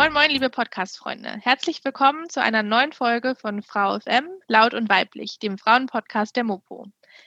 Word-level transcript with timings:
Moin, 0.00 0.14
moin, 0.14 0.30
liebe 0.30 0.48
Podcast-Freunde. 0.48 1.28
Herzlich 1.42 1.84
willkommen 1.84 2.30
zu 2.30 2.40
einer 2.40 2.62
neuen 2.62 2.94
Folge 2.94 3.34
von 3.34 3.62
Frau 3.62 4.00
FM, 4.00 4.30
Laut 4.48 4.72
und 4.72 4.88
Weiblich, 4.88 5.38
dem 5.38 5.58
Frauenpodcast 5.58 6.34
der 6.34 6.44
Mopo. 6.44 6.86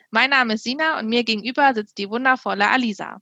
Mein 0.09 0.32
Name 0.32 0.55
ist 0.55 0.63
Sina 0.63 0.98
und 0.98 1.05
mir 1.08 1.23
gegenüber 1.23 1.76
sitzt 1.76 1.99
die 1.99 2.09
wundervolle 2.09 2.68
Alisa. 2.68 3.22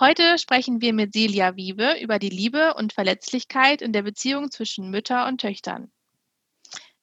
Heute 0.00 0.38
sprechen 0.38 0.80
wir 0.80 0.94
mit 0.94 1.12
Celia 1.12 1.54
Wiebe 1.56 2.00
über 2.00 2.18
die 2.18 2.30
Liebe 2.30 2.72
und 2.72 2.94
Verletzlichkeit 2.94 3.82
in 3.82 3.92
der 3.92 4.04
Beziehung 4.04 4.50
zwischen 4.50 4.88
Mütter 4.88 5.26
und 5.26 5.42
Töchtern. 5.42 5.92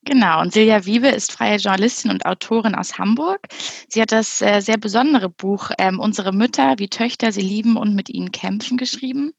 Genau, 0.05 0.41
und 0.41 0.51
Silja 0.51 0.85
Wiebe 0.85 1.07
ist 1.07 1.31
freie 1.31 1.57
Journalistin 1.57 2.11
und 2.11 2.25
Autorin 2.25 2.75
aus 2.75 2.97
Hamburg. 2.97 3.47
Sie 3.87 4.01
hat 4.01 4.11
das 4.11 4.41
äh, 4.41 4.59
sehr 4.59 4.77
besondere 4.77 5.29
Buch 5.29 5.71
ähm, 5.77 5.99
Unsere 5.99 6.33
Mütter, 6.33 6.75
wie 6.77 6.89
Töchter 6.89 7.31
sie 7.31 7.41
lieben 7.41 7.77
und 7.77 7.95
mit 7.95 8.09
ihnen 8.09 8.31
kämpfen 8.31 8.77
geschrieben. 8.77 9.31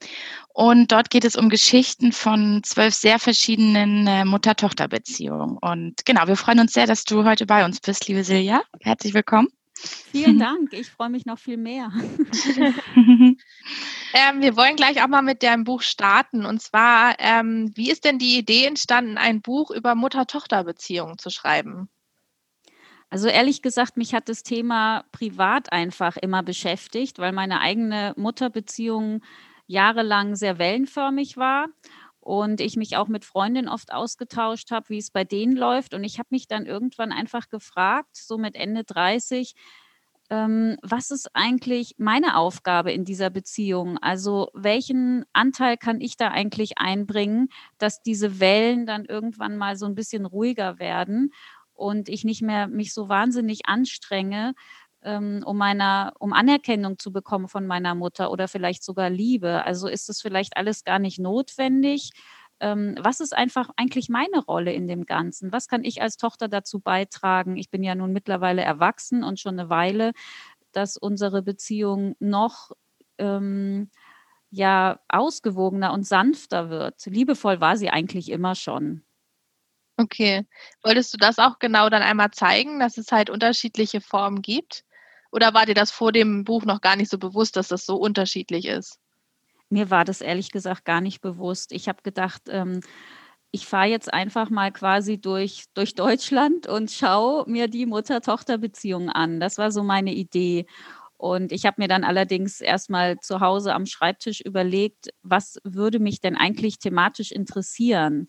Und 0.54 0.90
dort 0.90 1.10
geht 1.10 1.24
es 1.24 1.36
um 1.36 1.50
Geschichten 1.50 2.12
von 2.12 2.62
zwölf 2.64 2.94
sehr 2.94 3.18
verschiedenen 3.18 4.06
äh, 4.06 4.24
Mutter-Tochter-Beziehungen. 4.24 5.58
Und 5.60 6.06
genau, 6.06 6.26
wir 6.26 6.36
freuen 6.36 6.60
uns 6.60 6.72
sehr, 6.72 6.86
dass 6.86 7.04
du 7.04 7.24
heute 7.24 7.44
bei 7.44 7.64
uns 7.64 7.80
bist, 7.80 8.08
liebe 8.08 8.24
Silja. 8.24 8.62
Herzlich 8.80 9.12
willkommen. 9.12 9.48
Vielen 9.76 10.38
Dank. 10.38 10.72
Ich 10.72 10.90
freue 10.90 11.10
mich 11.10 11.26
noch 11.26 11.38
viel 11.38 11.56
mehr. 11.56 11.90
ähm, 12.96 13.36
wir 14.40 14.56
wollen 14.56 14.76
gleich 14.76 15.02
auch 15.02 15.08
mal 15.08 15.22
mit 15.22 15.42
deinem 15.42 15.64
Buch 15.64 15.82
starten. 15.82 16.46
Und 16.46 16.62
zwar, 16.62 17.16
ähm, 17.18 17.72
wie 17.74 17.90
ist 17.90 18.04
denn 18.04 18.18
die 18.18 18.38
Idee 18.38 18.66
entstanden, 18.66 19.18
ein 19.18 19.42
Buch 19.42 19.70
über 19.70 19.94
Mutter-Tochter-Beziehungen 19.94 21.18
zu 21.18 21.30
schreiben? 21.30 21.88
Also 23.10 23.28
ehrlich 23.28 23.62
gesagt, 23.62 23.96
mich 23.96 24.14
hat 24.14 24.28
das 24.28 24.42
Thema 24.42 25.04
privat 25.12 25.72
einfach 25.72 26.16
immer 26.16 26.42
beschäftigt, 26.42 27.18
weil 27.18 27.32
meine 27.32 27.60
eigene 27.60 28.12
Mutterbeziehung 28.16 29.22
jahrelang 29.66 30.34
sehr 30.36 30.58
wellenförmig 30.58 31.36
war 31.36 31.68
und 32.24 32.62
ich 32.62 32.76
mich 32.76 32.96
auch 32.96 33.08
mit 33.08 33.26
Freundinnen 33.26 33.68
oft 33.68 33.92
ausgetauscht 33.92 34.70
habe, 34.70 34.88
wie 34.88 34.98
es 34.98 35.10
bei 35.10 35.24
denen 35.24 35.56
läuft. 35.56 35.92
Und 35.92 36.04
ich 36.04 36.18
habe 36.18 36.28
mich 36.30 36.48
dann 36.48 36.64
irgendwann 36.64 37.12
einfach 37.12 37.50
gefragt, 37.50 38.16
so 38.16 38.38
mit 38.38 38.54
Ende 38.56 38.82
30, 38.82 39.54
ähm, 40.30 40.78
was 40.82 41.10
ist 41.10 41.28
eigentlich 41.34 41.96
meine 41.98 42.38
Aufgabe 42.38 42.92
in 42.92 43.04
dieser 43.04 43.28
Beziehung? 43.28 43.98
Also 43.98 44.48
welchen 44.54 45.26
Anteil 45.34 45.76
kann 45.76 46.00
ich 46.00 46.16
da 46.16 46.28
eigentlich 46.28 46.78
einbringen, 46.78 47.50
dass 47.76 48.00
diese 48.00 48.40
Wellen 48.40 48.86
dann 48.86 49.04
irgendwann 49.04 49.58
mal 49.58 49.76
so 49.76 49.84
ein 49.84 49.94
bisschen 49.94 50.24
ruhiger 50.24 50.78
werden 50.78 51.30
und 51.74 52.08
ich 52.08 52.24
nicht 52.24 52.40
mehr 52.40 52.68
mich 52.68 52.94
so 52.94 53.10
wahnsinnig 53.10 53.66
anstrenge, 53.66 54.54
um 55.04 55.56
meiner, 55.58 56.12
um 56.18 56.32
Anerkennung 56.32 56.98
zu 56.98 57.12
bekommen 57.12 57.48
von 57.48 57.66
meiner 57.66 57.94
Mutter 57.94 58.30
oder 58.30 58.48
vielleicht 58.48 58.82
sogar 58.84 59.10
Liebe. 59.10 59.64
Also 59.64 59.88
ist 59.88 60.08
es 60.08 60.22
vielleicht 60.22 60.56
alles 60.56 60.84
gar 60.84 60.98
nicht 60.98 61.18
notwendig. 61.18 62.10
Ähm, 62.60 62.94
was 63.00 63.20
ist 63.20 63.36
einfach 63.36 63.70
eigentlich 63.76 64.08
meine 64.08 64.38
Rolle 64.44 64.72
in 64.72 64.86
dem 64.88 65.06
Ganzen? 65.06 65.52
Was 65.52 65.68
kann 65.68 65.84
ich 65.84 66.00
als 66.02 66.16
Tochter 66.16 66.48
dazu 66.48 66.80
beitragen? 66.80 67.56
Ich 67.56 67.70
bin 67.70 67.82
ja 67.82 67.94
nun 67.94 68.12
mittlerweile 68.12 68.62
erwachsen 68.62 69.24
und 69.24 69.40
schon 69.40 69.58
eine 69.58 69.68
Weile, 69.70 70.12
dass 70.72 70.96
unsere 70.96 71.42
Beziehung 71.42 72.16
noch 72.20 72.70
ähm, 73.18 73.90
ja 74.50 75.00
ausgewogener 75.08 75.92
und 75.92 76.06
sanfter 76.06 76.70
wird. 76.70 77.04
Liebevoll 77.06 77.60
war 77.60 77.76
sie 77.76 77.90
eigentlich 77.90 78.30
immer 78.30 78.54
schon. 78.54 79.04
Okay. 79.96 80.44
Wolltest 80.82 81.14
du 81.14 81.18
das 81.18 81.38
auch 81.38 81.58
genau 81.60 81.88
dann 81.88 82.02
einmal 82.02 82.30
zeigen, 82.32 82.80
dass 82.80 82.98
es 82.98 83.12
halt 83.12 83.30
unterschiedliche 83.30 84.00
Formen 84.00 84.42
gibt? 84.42 84.84
Oder 85.34 85.52
war 85.52 85.66
dir 85.66 85.74
das 85.74 85.90
vor 85.90 86.12
dem 86.12 86.44
Buch 86.44 86.64
noch 86.64 86.80
gar 86.80 86.94
nicht 86.94 87.10
so 87.10 87.18
bewusst, 87.18 87.56
dass 87.56 87.66
das 87.66 87.84
so 87.84 87.96
unterschiedlich 87.96 88.66
ist? 88.66 89.00
Mir 89.68 89.90
war 89.90 90.04
das 90.04 90.20
ehrlich 90.20 90.52
gesagt 90.52 90.84
gar 90.84 91.00
nicht 91.00 91.20
bewusst. 91.22 91.72
Ich 91.72 91.88
habe 91.88 92.02
gedacht, 92.04 92.42
ähm, 92.48 92.80
ich 93.50 93.66
fahre 93.66 93.88
jetzt 93.88 94.12
einfach 94.14 94.48
mal 94.48 94.70
quasi 94.72 95.20
durch, 95.20 95.64
durch 95.74 95.96
Deutschland 95.96 96.68
und 96.68 96.92
schaue 96.92 97.50
mir 97.50 97.66
die 97.66 97.84
Mutter-Tochter-Beziehung 97.84 99.10
an. 99.10 99.40
Das 99.40 99.58
war 99.58 99.72
so 99.72 99.82
meine 99.82 100.14
Idee. 100.14 100.66
Und 101.16 101.50
ich 101.50 101.66
habe 101.66 101.82
mir 101.82 101.88
dann 101.88 102.04
allerdings 102.04 102.60
erstmal 102.60 103.18
zu 103.18 103.40
Hause 103.40 103.74
am 103.74 103.86
Schreibtisch 103.86 104.40
überlegt, 104.40 105.10
was 105.22 105.58
würde 105.64 105.98
mich 105.98 106.20
denn 106.20 106.36
eigentlich 106.36 106.78
thematisch 106.78 107.32
interessieren? 107.32 108.28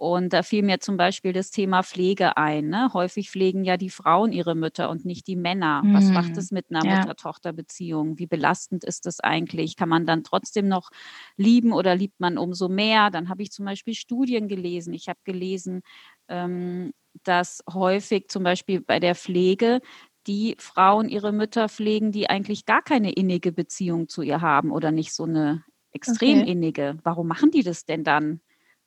Und 0.00 0.32
da 0.32 0.42
fiel 0.42 0.62
mir 0.62 0.80
zum 0.80 0.96
Beispiel 0.96 1.34
das 1.34 1.50
Thema 1.50 1.82
Pflege 1.82 2.38
ein. 2.38 2.68
Ne? 2.68 2.88
Häufig 2.94 3.28
pflegen 3.28 3.64
ja 3.64 3.76
die 3.76 3.90
Frauen 3.90 4.32
ihre 4.32 4.54
Mütter 4.54 4.88
und 4.88 5.04
nicht 5.04 5.26
die 5.26 5.36
Männer. 5.36 5.82
Mhm. 5.84 5.92
Was 5.92 6.08
macht 6.10 6.38
es 6.38 6.50
mit 6.50 6.70
einer 6.70 6.82
ja. 6.86 6.96
Mutter-Tochter-Beziehung? 6.96 8.18
Wie 8.18 8.26
belastend 8.26 8.82
ist 8.82 9.04
das 9.04 9.20
eigentlich? 9.20 9.76
Kann 9.76 9.90
man 9.90 10.06
dann 10.06 10.24
trotzdem 10.24 10.68
noch 10.68 10.88
lieben 11.36 11.74
oder 11.74 11.94
liebt 11.94 12.18
man 12.18 12.38
umso 12.38 12.70
mehr? 12.70 13.10
Dann 13.10 13.28
habe 13.28 13.42
ich 13.42 13.52
zum 13.52 13.66
Beispiel 13.66 13.92
Studien 13.92 14.48
gelesen. 14.48 14.94
Ich 14.94 15.10
habe 15.10 15.18
gelesen, 15.24 15.82
ähm, 16.28 16.94
dass 17.22 17.62
häufig 17.70 18.28
zum 18.28 18.42
Beispiel 18.42 18.80
bei 18.80 19.00
der 19.00 19.14
Pflege 19.14 19.82
die 20.26 20.56
Frauen 20.58 21.10
ihre 21.10 21.30
Mütter 21.30 21.68
pflegen, 21.68 22.10
die 22.10 22.30
eigentlich 22.30 22.64
gar 22.64 22.80
keine 22.80 23.12
innige 23.12 23.52
Beziehung 23.52 24.08
zu 24.08 24.22
ihr 24.22 24.40
haben 24.40 24.70
oder 24.70 24.92
nicht 24.92 25.12
so 25.12 25.24
eine 25.24 25.62
extrem 25.92 26.40
okay. 26.40 26.52
innige. 26.52 26.96
Warum 27.02 27.28
machen 27.28 27.50
die 27.50 27.62
das 27.62 27.84
denn 27.84 28.02
dann? 28.02 28.40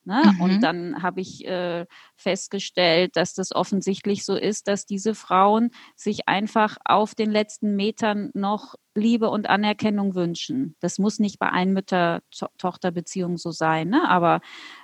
Ne? 0.05 0.33
Mhm. 0.35 0.41
Und 0.41 0.61
dann 0.61 1.01
habe 1.01 1.21
ich 1.21 1.47
äh, 1.47 1.85
festgestellt, 2.15 3.15
dass 3.15 3.33
das 3.33 3.55
offensichtlich 3.55 4.25
so 4.25 4.35
ist, 4.35 4.67
dass 4.67 4.85
diese 4.85 5.15
Frauen 5.15 5.71
sich 5.95 6.27
einfach 6.27 6.77
auf 6.85 7.15
den 7.15 7.31
letzten 7.31 7.75
Metern 7.75 8.29
noch 8.33 8.75
Liebe 8.95 9.29
und 9.29 9.49
Anerkennung 9.49 10.13
wünschen. 10.15 10.75
Das 10.79 10.99
muss 10.99 11.19
nicht 11.19 11.39
bei 11.39 11.49
einer 11.49 11.71
Mütter-Tochter-Beziehung 11.71 13.37
so 13.37 13.51
sein, 13.51 13.89
ne? 13.89 14.07
aber 14.09 14.41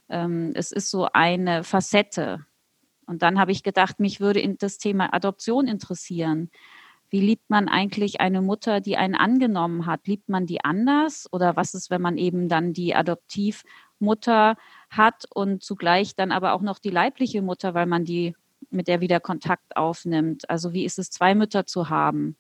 ähm, 0.08 0.52
es 0.56 0.72
ist 0.72 0.90
so 0.90 1.08
eine 1.14 1.64
Facette. 1.64 2.46
Und 3.06 3.22
dann 3.22 3.40
habe 3.40 3.52
ich 3.52 3.64
gedacht, 3.64 4.00
mich 4.00 4.20
würde 4.20 4.48
das 4.58 4.78
Thema 4.78 5.14
Adoption 5.14 5.68
interessieren. 5.68 6.50
Wie 7.10 7.22
liebt 7.22 7.50
man 7.50 7.68
eigentlich 7.68 8.22
eine 8.22 8.42
Mutter, 8.42 8.82
die 8.82 8.98
einen 8.98 9.16
angenommen 9.16 9.88
hat? 9.88 10.06
Liebt 10.06 10.30
man 10.30 10.46
die 10.46 10.64
anders? 10.64 11.28
Oder 11.32 11.56
was 11.56 11.74
ist, 11.74 11.90
wenn 11.90 12.04
man 12.04 12.20
eben 12.20 12.50
dann 12.50 12.72
die 12.72 12.94
Adoptivmutter 12.94 14.58
hat 14.90 15.26
und 15.34 15.64
zugleich 15.64 16.16
dann 16.16 16.32
aber 16.32 16.54
auch 16.54 16.62
noch 16.62 16.80
die 16.80 16.90
leibliche 16.90 17.42
Mutter, 17.42 17.74
weil 17.74 17.86
man 17.86 18.06
die 18.06 18.36
mit 18.70 18.88
der 18.88 19.02
wieder 19.02 19.20
Kontakt 19.20 19.78
aufnimmt. 19.78 20.50
Also 20.50 20.74
wie 20.74 20.86
ist 20.86 21.00
es, 21.00 21.12
zwei 21.12 21.36
Mütter 21.36 21.66
zu 21.66 21.90
haben? 21.90 22.36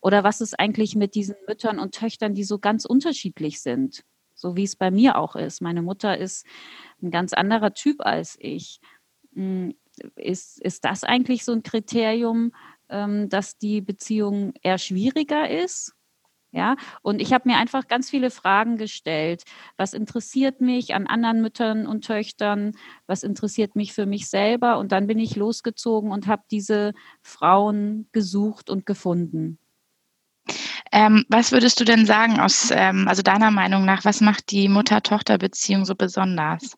Oder 0.00 0.24
was 0.24 0.40
ist 0.40 0.58
eigentlich 0.58 0.96
mit 0.96 1.14
diesen 1.14 1.36
Müttern 1.46 1.78
und 1.78 1.94
Töchtern, 1.94 2.34
die 2.34 2.44
so 2.44 2.58
ganz 2.58 2.84
unterschiedlich 2.84 3.60
sind? 3.60 4.04
So 4.34 4.56
wie 4.56 4.64
es 4.64 4.76
bei 4.76 4.90
mir 4.90 5.16
auch 5.16 5.36
ist. 5.36 5.60
Meine 5.60 5.82
Mutter 5.82 6.18
ist 6.18 6.44
ein 7.00 7.10
ganz 7.10 7.32
anderer 7.32 7.72
Typ 7.74 8.00
als 8.00 8.36
ich. 8.40 8.80
Hm, 9.34 9.74
ist, 10.16 10.60
ist 10.60 10.84
das 10.84 11.04
eigentlich 11.04 11.44
so 11.44 11.52
ein 11.52 11.62
Kriterium, 11.62 12.52
ähm, 12.88 13.28
dass 13.28 13.58
die 13.58 13.80
Beziehung 13.80 14.54
eher 14.62 14.78
schwieriger 14.78 15.48
ist? 15.48 15.94
Ja, 16.54 16.76
und 17.00 17.22
ich 17.22 17.32
habe 17.32 17.48
mir 17.48 17.56
einfach 17.56 17.88
ganz 17.88 18.10
viele 18.10 18.30
Fragen 18.30 18.76
gestellt. 18.76 19.44
Was 19.78 19.94
interessiert 19.94 20.60
mich 20.60 20.94
an 20.94 21.06
anderen 21.06 21.40
Müttern 21.40 21.86
und 21.86 22.04
Töchtern? 22.04 22.72
Was 23.06 23.22
interessiert 23.22 23.74
mich 23.74 23.94
für 23.94 24.04
mich 24.04 24.28
selber? 24.28 24.78
Und 24.78 24.92
dann 24.92 25.06
bin 25.06 25.18
ich 25.18 25.34
losgezogen 25.34 26.10
und 26.10 26.26
habe 26.26 26.42
diese 26.50 26.92
Frauen 27.22 28.06
gesucht 28.12 28.68
und 28.68 28.84
gefunden. 28.84 29.58
Ähm, 30.92 31.24
was 31.30 31.52
würdest 31.52 31.80
du 31.80 31.84
denn 31.84 32.04
sagen 32.04 32.38
aus, 32.38 32.70
ähm, 32.70 33.08
also 33.08 33.22
deiner 33.22 33.50
Meinung 33.50 33.86
nach, 33.86 34.04
was 34.04 34.20
macht 34.20 34.50
die 34.50 34.68
Mutter-Tochter-Beziehung 34.68 35.86
so 35.86 35.94
besonders? 35.94 36.74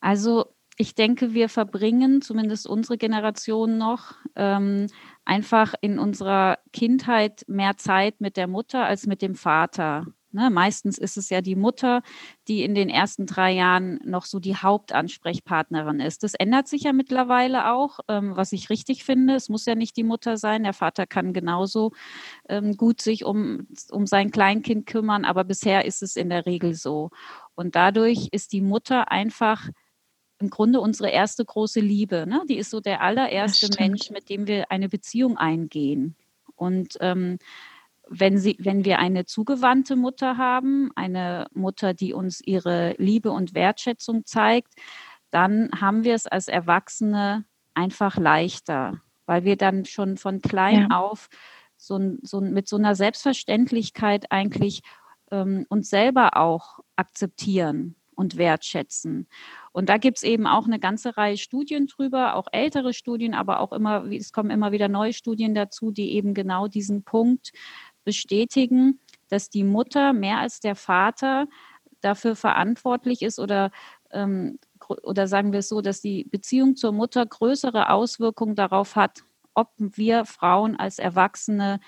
Also 0.00 0.46
ich 0.76 0.94
denke, 0.94 1.34
wir 1.34 1.48
verbringen, 1.48 2.22
zumindest 2.22 2.66
unsere 2.66 2.96
Generation 2.96 3.76
noch, 3.76 4.14
ähm, 4.34 4.86
einfach 5.24 5.74
in 5.80 5.98
unserer 5.98 6.58
Kindheit 6.72 7.44
mehr 7.48 7.76
Zeit 7.76 8.20
mit 8.20 8.36
der 8.36 8.46
Mutter 8.46 8.84
als 8.84 9.06
mit 9.06 9.22
dem 9.22 9.34
Vater. 9.34 10.06
Ne, 10.32 10.48
meistens 10.48 10.96
ist 10.96 11.16
es 11.16 11.28
ja 11.28 11.40
die 11.40 11.56
Mutter, 11.56 12.02
die 12.46 12.62
in 12.62 12.76
den 12.76 12.88
ersten 12.88 13.26
drei 13.26 13.50
Jahren 13.50 13.98
noch 14.04 14.24
so 14.24 14.38
die 14.38 14.54
Hauptansprechpartnerin 14.54 15.98
ist. 15.98 16.22
Das 16.22 16.34
ändert 16.34 16.68
sich 16.68 16.84
ja 16.84 16.92
mittlerweile 16.92 17.72
auch, 17.72 17.98
ähm, 18.06 18.36
was 18.36 18.52
ich 18.52 18.70
richtig 18.70 19.02
finde. 19.02 19.34
Es 19.34 19.48
muss 19.48 19.66
ja 19.66 19.74
nicht 19.74 19.96
die 19.96 20.04
Mutter 20.04 20.36
sein. 20.36 20.62
Der 20.62 20.72
Vater 20.72 21.08
kann 21.08 21.32
genauso 21.32 21.90
ähm, 22.48 22.76
gut 22.76 23.00
sich 23.00 23.24
um, 23.24 23.66
um 23.90 24.06
sein 24.06 24.30
Kleinkind 24.30 24.86
kümmern, 24.86 25.24
aber 25.24 25.42
bisher 25.42 25.84
ist 25.84 26.00
es 26.00 26.14
in 26.14 26.28
der 26.30 26.46
Regel 26.46 26.74
so. 26.74 27.10
Und 27.56 27.74
dadurch 27.74 28.28
ist 28.30 28.52
die 28.52 28.62
Mutter 28.62 29.10
einfach 29.10 29.68
im 30.40 30.50
Grunde 30.50 30.80
unsere 30.80 31.10
erste 31.10 31.44
große 31.44 31.80
Liebe. 31.80 32.26
Ne? 32.26 32.42
Die 32.48 32.56
ist 32.56 32.70
so 32.70 32.80
der 32.80 33.02
allererste 33.02 33.68
Mensch, 33.78 34.10
mit 34.10 34.30
dem 34.30 34.46
wir 34.46 34.70
eine 34.70 34.88
Beziehung 34.88 35.36
eingehen. 35.36 36.16
Und 36.56 36.96
ähm, 37.00 37.38
wenn, 38.08 38.38
sie, 38.38 38.56
wenn 38.58 38.84
wir 38.84 38.98
eine 38.98 39.26
zugewandte 39.26 39.96
Mutter 39.96 40.38
haben, 40.38 40.90
eine 40.96 41.46
Mutter, 41.52 41.94
die 41.94 42.12
uns 42.14 42.40
ihre 42.40 42.94
Liebe 42.98 43.30
und 43.30 43.54
Wertschätzung 43.54 44.24
zeigt, 44.24 44.72
dann 45.30 45.70
haben 45.78 46.04
wir 46.04 46.14
es 46.14 46.26
als 46.26 46.48
Erwachsene 46.48 47.44
einfach 47.74 48.16
leichter, 48.16 49.00
weil 49.26 49.44
wir 49.44 49.56
dann 49.56 49.84
schon 49.84 50.16
von 50.16 50.40
klein 50.40 50.88
ja. 50.90 50.98
auf 50.98 51.28
so, 51.76 52.16
so, 52.22 52.40
mit 52.40 52.66
so 52.66 52.76
einer 52.76 52.94
Selbstverständlichkeit 52.94 54.32
eigentlich 54.32 54.82
ähm, 55.30 55.66
uns 55.68 55.88
selber 55.90 56.36
auch 56.36 56.80
akzeptieren 56.96 57.94
und 58.14 58.36
wertschätzen. 58.36 59.28
Und 59.72 59.88
da 59.88 59.98
gibt 59.98 60.18
es 60.18 60.22
eben 60.24 60.46
auch 60.46 60.66
eine 60.66 60.80
ganze 60.80 61.16
Reihe 61.16 61.36
Studien 61.36 61.86
drüber, 61.86 62.34
auch 62.34 62.48
ältere 62.50 62.92
Studien, 62.92 63.34
aber 63.34 63.60
auch 63.60 63.72
immer, 63.72 64.04
es 64.10 64.32
kommen 64.32 64.50
immer 64.50 64.72
wieder 64.72 64.88
neue 64.88 65.12
Studien 65.12 65.54
dazu, 65.54 65.92
die 65.92 66.12
eben 66.12 66.34
genau 66.34 66.66
diesen 66.66 67.04
Punkt 67.04 67.52
bestätigen, 68.04 69.00
dass 69.28 69.48
die 69.48 69.64
Mutter 69.64 70.12
mehr 70.12 70.38
als 70.38 70.60
der 70.60 70.74
Vater 70.74 71.46
dafür 72.00 72.34
verantwortlich 72.34 73.22
ist 73.22 73.38
oder, 73.38 73.70
ähm, 74.10 74.58
oder 75.02 75.28
sagen 75.28 75.52
wir 75.52 75.60
es 75.60 75.68
so, 75.68 75.80
dass 75.80 76.00
die 76.00 76.24
Beziehung 76.24 76.74
zur 76.74 76.92
Mutter 76.92 77.24
größere 77.24 77.90
Auswirkungen 77.90 78.56
darauf 78.56 78.96
hat, 78.96 79.22
ob 79.54 79.70
wir 79.78 80.24
Frauen 80.24 80.76
als 80.76 80.98
Erwachsene 80.98 81.80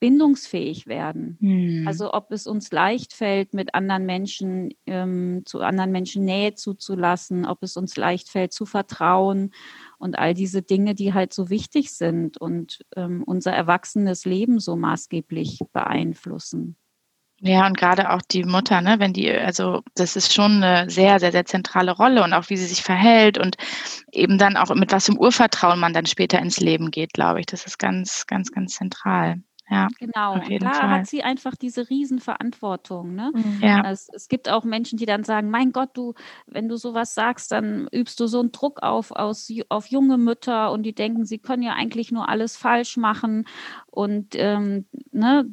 bindungsfähig 0.00 0.86
werden. 0.86 1.38
Hm. 1.40 1.84
Also 1.86 2.12
ob 2.12 2.30
es 2.32 2.46
uns 2.46 2.70
leicht 2.72 3.12
fällt, 3.12 3.54
mit 3.54 3.74
anderen 3.74 4.06
Menschen, 4.06 4.70
ähm, 4.86 5.42
zu 5.44 5.60
anderen 5.60 5.92
Menschen 5.92 6.24
Nähe 6.24 6.54
zuzulassen, 6.54 7.46
ob 7.46 7.62
es 7.62 7.76
uns 7.76 7.96
leicht 7.96 8.28
fällt, 8.28 8.52
zu 8.52 8.66
vertrauen 8.66 9.52
und 9.98 10.18
all 10.18 10.34
diese 10.34 10.62
Dinge, 10.62 10.94
die 10.94 11.14
halt 11.14 11.32
so 11.32 11.50
wichtig 11.50 11.92
sind 11.92 12.38
und 12.38 12.84
ähm, 12.96 13.22
unser 13.24 13.52
erwachsenes 13.52 14.24
Leben 14.24 14.60
so 14.60 14.76
maßgeblich 14.76 15.60
beeinflussen. 15.72 16.76
Ja, 17.40 17.66
und 17.68 17.76
gerade 17.76 18.10
auch 18.10 18.20
die 18.22 18.42
Mutter, 18.42 18.80
ne, 18.80 18.96
wenn 18.98 19.12
die, 19.12 19.30
also 19.30 19.82
das 19.94 20.16
ist 20.16 20.34
schon 20.34 20.62
eine 20.62 20.90
sehr, 20.90 21.20
sehr, 21.20 21.30
sehr 21.30 21.44
zentrale 21.44 21.92
Rolle 21.92 22.24
und 22.24 22.32
auch 22.32 22.50
wie 22.50 22.56
sie 22.56 22.66
sich 22.66 22.82
verhält 22.82 23.38
und 23.38 23.56
eben 24.10 24.38
dann 24.38 24.56
auch 24.56 24.74
mit 24.74 24.90
was 24.90 25.06
für 25.06 25.12
Urvertrauen 25.16 25.78
man 25.78 25.92
dann 25.92 26.06
später 26.06 26.40
ins 26.40 26.58
Leben 26.58 26.90
geht, 26.90 27.12
glaube 27.12 27.38
ich. 27.38 27.46
Das 27.46 27.64
ist 27.64 27.78
ganz, 27.78 28.26
ganz, 28.26 28.50
ganz 28.50 28.74
zentral. 28.74 29.40
Ja, 29.70 29.88
genau. 29.98 30.34
Und 30.34 30.62
da 30.62 30.72
Fall. 30.72 30.90
hat 30.90 31.06
sie 31.06 31.22
einfach 31.22 31.54
diese 31.54 31.90
Riesenverantwortung. 31.90 33.14
Ne? 33.14 33.32
Mhm. 33.34 33.58
Ja. 33.60 33.90
Es, 33.90 34.08
es, 34.12 34.28
gibt 34.28 34.48
auch 34.48 34.64
Menschen, 34.64 34.96
die 34.96 35.04
dann 35.04 35.24
sagen, 35.24 35.50
mein 35.50 35.72
Gott, 35.72 35.90
du, 35.94 36.14
wenn 36.46 36.68
du 36.68 36.76
sowas 36.76 37.14
sagst, 37.14 37.52
dann 37.52 37.86
übst 37.92 38.18
du 38.20 38.26
so 38.26 38.40
einen 38.40 38.52
Druck 38.52 38.82
auf, 38.82 39.10
aus, 39.10 39.52
auf 39.68 39.86
junge 39.86 40.16
Mütter 40.16 40.72
und 40.72 40.84
die 40.84 40.94
denken, 40.94 41.26
sie 41.26 41.38
können 41.38 41.62
ja 41.62 41.74
eigentlich 41.74 42.10
nur 42.10 42.28
alles 42.28 42.56
falsch 42.56 42.96
machen. 42.96 43.46
Und 43.90 44.34
ähm, 44.36 44.86
ne, 45.12 45.46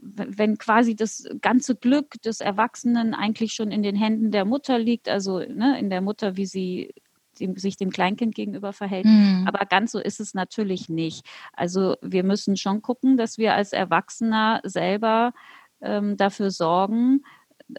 wenn 0.00 0.58
quasi 0.58 0.94
das 0.94 1.26
ganze 1.40 1.74
Glück 1.74 2.20
des 2.22 2.40
Erwachsenen 2.40 3.14
eigentlich 3.14 3.54
schon 3.54 3.70
in 3.70 3.82
den 3.82 3.96
Händen 3.96 4.30
der 4.30 4.44
Mutter 4.44 4.78
liegt, 4.78 5.08
also 5.08 5.38
ne, 5.38 5.78
in 5.78 5.88
der 5.88 6.02
Mutter, 6.02 6.36
wie 6.36 6.46
sie 6.46 6.94
dem, 7.40 7.56
sich 7.56 7.76
dem 7.76 7.90
Kleinkind 7.90 8.34
gegenüber 8.34 8.72
verhält. 8.72 9.06
Mhm. 9.06 9.44
Aber 9.46 9.66
ganz 9.66 9.92
so 9.92 9.98
ist 9.98 10.20
es 10.20 10.34
natürlich 10.34 10.88
nicht. 10.88 11.26
Also 11.52 11.96
wir 12.02 12.24
müssen 12.24 12.56
schon 12.56 12.82
gucken, 12.82 13.16
dass 13.16 13.38
wir 13.38 13.54
als 13.54 13.72
Erwachsener 13.72 14.60
selber 14.64 15.32
ähm, 15.80 16.16
dafür 16.16 16.50
sorgen, 16.50 17.22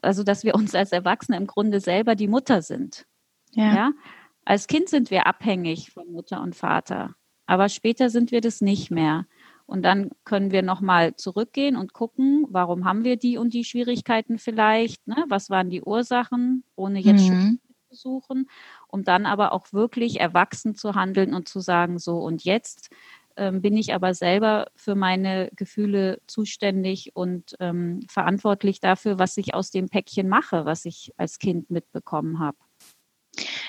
also 0.01 0.23
dass 0.23 0.43
wir 0.43 0.55
uns 0.55 0.73
als 0.75 0.91
Erwachsene 0.91 1.37
im 1.37 1.47
Grunde 1.47 1.79
selber 1.79 2.15
die 2.15 2.27
Mutter 2.27 2.61
sind. 2.61 3.05
Ja. 3.51 3.75
ja. 3.75 3.91
Als 4.45 4.67
Kind 4.67 4.89
sind 4.89 5.11
wir 5.11 5.25
abhängig 5.25 5.91
von 5.91 6.11
Mutter 6.11 6.41
und 6.41 6.55
Vater, 6.55 7.15
aber 7.47 7.69
später 7.69 8.09
sind 8.09 8.31
wir 8.31 8.41
das 8.41 8.61
nicht 8.61 8.91
mehr. 8.91 9.25
Und 9.67 9.81
dann 9.81 10.11
können 10.25 10.51
wir 10.51 10.61
nochmal 10.61 11.15
zurückgehen 11.15 11.75
und 11.75 11.93
gucken, 11.93 12.45
warum 12.49 12.85
haben 12.85 13.03
wir 13.03 13.17
die 13.17 13.37
und 13.37 13.53
die 13.53 13.63
Schwierigkeiten 13.63 14.37
vielleicht? 14.37 15.07
Ne? 15.07 15.25
Was 15.27 15.49
waren 15.49 15.69
die 15.71 15.81
Ursachen, 15.81 16.63
ohne 16.75 16.99
jetzt 16.99 17.27
mhm. 17.27 17.59
zu 17.89 17.95
suchen? 17.95 18.47
Um 18.95 19.03
dann 19.03 19.25
aber 19.25 19.51
auch 19.51 19.73
wirklich 19.73 20.21
erwachsen 20.21 20.73
zu 20.73 20.95
handeln 20.95 21.33
und 21.33 21.49
zu 21.49 21.59
sagen, 21.59 21.99
so 21.99 22.19
und 22.19 22.45
jetzt 22.45 22.89
ähm, 23.35 23.61
bin 23.61 23.75
ich 23.75 23.93
aber 23.93 24.13
selber 24.13 24.67
für 24.73 24.95
meine 24.95 25.49
Gefühle 25.53 26.21
zuständig 26.27 27.11
und 27.13 27.57
ähm, 27.59 27.99
verantwortlich 28.09 28.79
dafür, 28.79 29.19
was 29.19 29.35
ich 29.35 29.53
aus 29.53 29.69
dem 29.69 29.89
Päckchen 29.89 30.29
mache, 30.29 30.65
was 30.65 30.85
ich 30.85 31.11
als 31.17 31.39
Kind 31.39 31.69
mitbekommen 31.69 32.39
habe. 32.39 32.55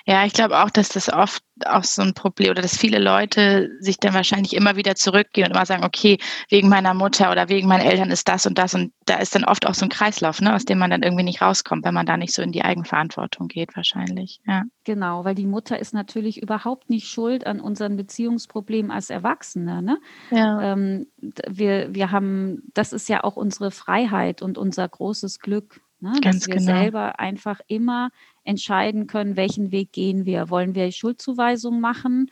Ja, 0.08 0.24
ich 0.24 0.32
glaube 0.32 0.62
auch, 0.62 0.70
dass 0.70 0.88
das 0.88 1.12
oft 1.12 1.42
auch 1.64 1.82
so 1.82 2.00
ein 2.00 2.14
Problem 2.14 2.50
oder 2.50 2.62
dass 2.62 2.76
viele 2.76 3.00
Leute 3.00 3.70
sich 3.80 3.98
dann 3.98 4.14
wahrscheinlich 4.14 4.54
immer 4.54 4.76
wieder 4.76 4.94
zurückgehen 4.94 5.46
und 5.46 5.56
immer 5.56 5.66
sagen, 5.66 5.84
okay, 5.84 6.18
wegen 6.48 6.68
meiner 6.68 6.94
Mutter 6.94 7.32
oder 7.32 7.48
wegen 7.48 7.66
meinen 7.66 7.84
Eltern 7.84 8.12
ist 8.12 8.28
das 8.28 8.46
und 8.46 8.56
das 8.56 8.74
und 8.74 8.92
da 9.06 9.16
ist 9.16 9.34
dann 9.34 9.44
oft 9.44 9.66
auch 9.66 9.74
so 9.74 9.84
ein 9.84 9.88
Kreislauf, 9.88 10.40
ne, 10.40 10.54
aus 10.54 10.64
dem 10.64 10.78
man 10.78 10.90
dann 10.90 11.02
irgendwie 11.02 11.24
nicht 11.24 11.42
rauskommt, 11.42 11.84
wenn 11.84 11.94
man 11.94 12.06
da 12.06 12.16
nicht 12.16 12.34
so 12.34 12.42
in 12.42 12.52
die 12.52 12.62
Eigenverantwortung 12.62 13.48
geht, 13.48 13.74
wahrscheinlich. 13.74 14.40
Ja. 14.46 14.62
Genau, 14.84 15.24
weil 15.24 15.34
die 15.34 15.46
Mutter 15.46 15.78
ist 15.78 15.92
natürlich 15.92 16.40
überhaupt 16.40 16.88
nicht 16.88 17.08
schuld 17.08 17.44
an 17.44 17.58
unseren 17.58 17.96
Beziehungsproblemen 17.96 18.92
als 18.92 19.10
Erwachsene. 19.10 19.82
Ne? 19.82 19.98
Ja. 20.30 20.72
Ähm, 20.72 21.08
wir, 21.48 21.92
wir 21.92 22.12
haben, 22.12 22.62
das 22.74 22.92
ist 22.92 23.08
ja 23.08 23.24
auch 23.24 23.36
unsere 23.36 23.72
Freiheit 23.72 24.40
und 24.40 24.56
unser 24.56 24.88
großes 24.88 25.40
Glück. 25.40 25.80
Ne? 25.98 26.12
Ganz 26.22 26.40
dass 26.40 26.48
wir 26.48 26.56
genau. 26.56 26.72
selber 26.72 27.18
einfach 27.18 27.60
immer 27.66 28.10
entscheiden 28.46 29.06
können, 29.06 29.36
welchen 29.36 29.72
Weg 29.72 29.92
gehen 29.92 30.24
wir. 30.24 30.50
Wollen 30.50 30.74
wir 30.74 30.90
Schuldzuweisung 30.92 31.80
machen 31.80 32.30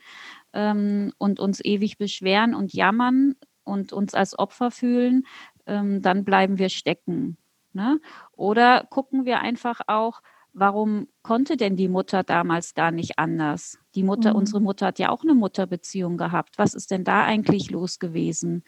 ähm, 0.53 1.11
und 1.17 1.39
uns 1.39 1.63
ewig 1.63 1.97
beschweren 1.97 2.55
und 2.55 2.73
jammern 2.73 3.35
und 3.63 3.93
uns 3.93 4.13
als 4.13 4.37
Opfer 4.37 4.71
fühlen, 4.71 5.25
ähm, 5.65 6.01
dann 6.01 6.23
bleiben 6.23 6.57
wir 6.57 6.69
stecken. 6.69 7.37
Ne? 7.73 7.99
Oder 8.31 8.85
gucken 8.89 9.25
wir 9.25 9.41
einfach 9.41 9.81
auch, 9.87 10.21
warum 10.53 11.07
konnte 11.21 11.57
denn 11.57 11.75
die 11.75 11.89
Mutter 11.89 12.23
damals 12.23 12.73
gar 12.73 12.91
nicht 12.91 13.19
anders? 13.19 13.77
Die 13.93 14.03
Mutter, 14.03 14.31
mhm. 14.31 14.37
unsere 14.37 14.61
Mutter 14.61 14.87
hat 14.87 14.99
ja 14.99 15.09
auch 15.09 15.23
eine 15.23 15.35
Mutterbeziehung 15.35 16.17
gehabt. 16.17 16.57
Was 16.57 16.73
ist 16.73 16.91
denn 16.91 17.03
da 17.03 17.25
eigentlich 17.25 17.69
los 17.69 17.99
gewesen? 17.99 18.63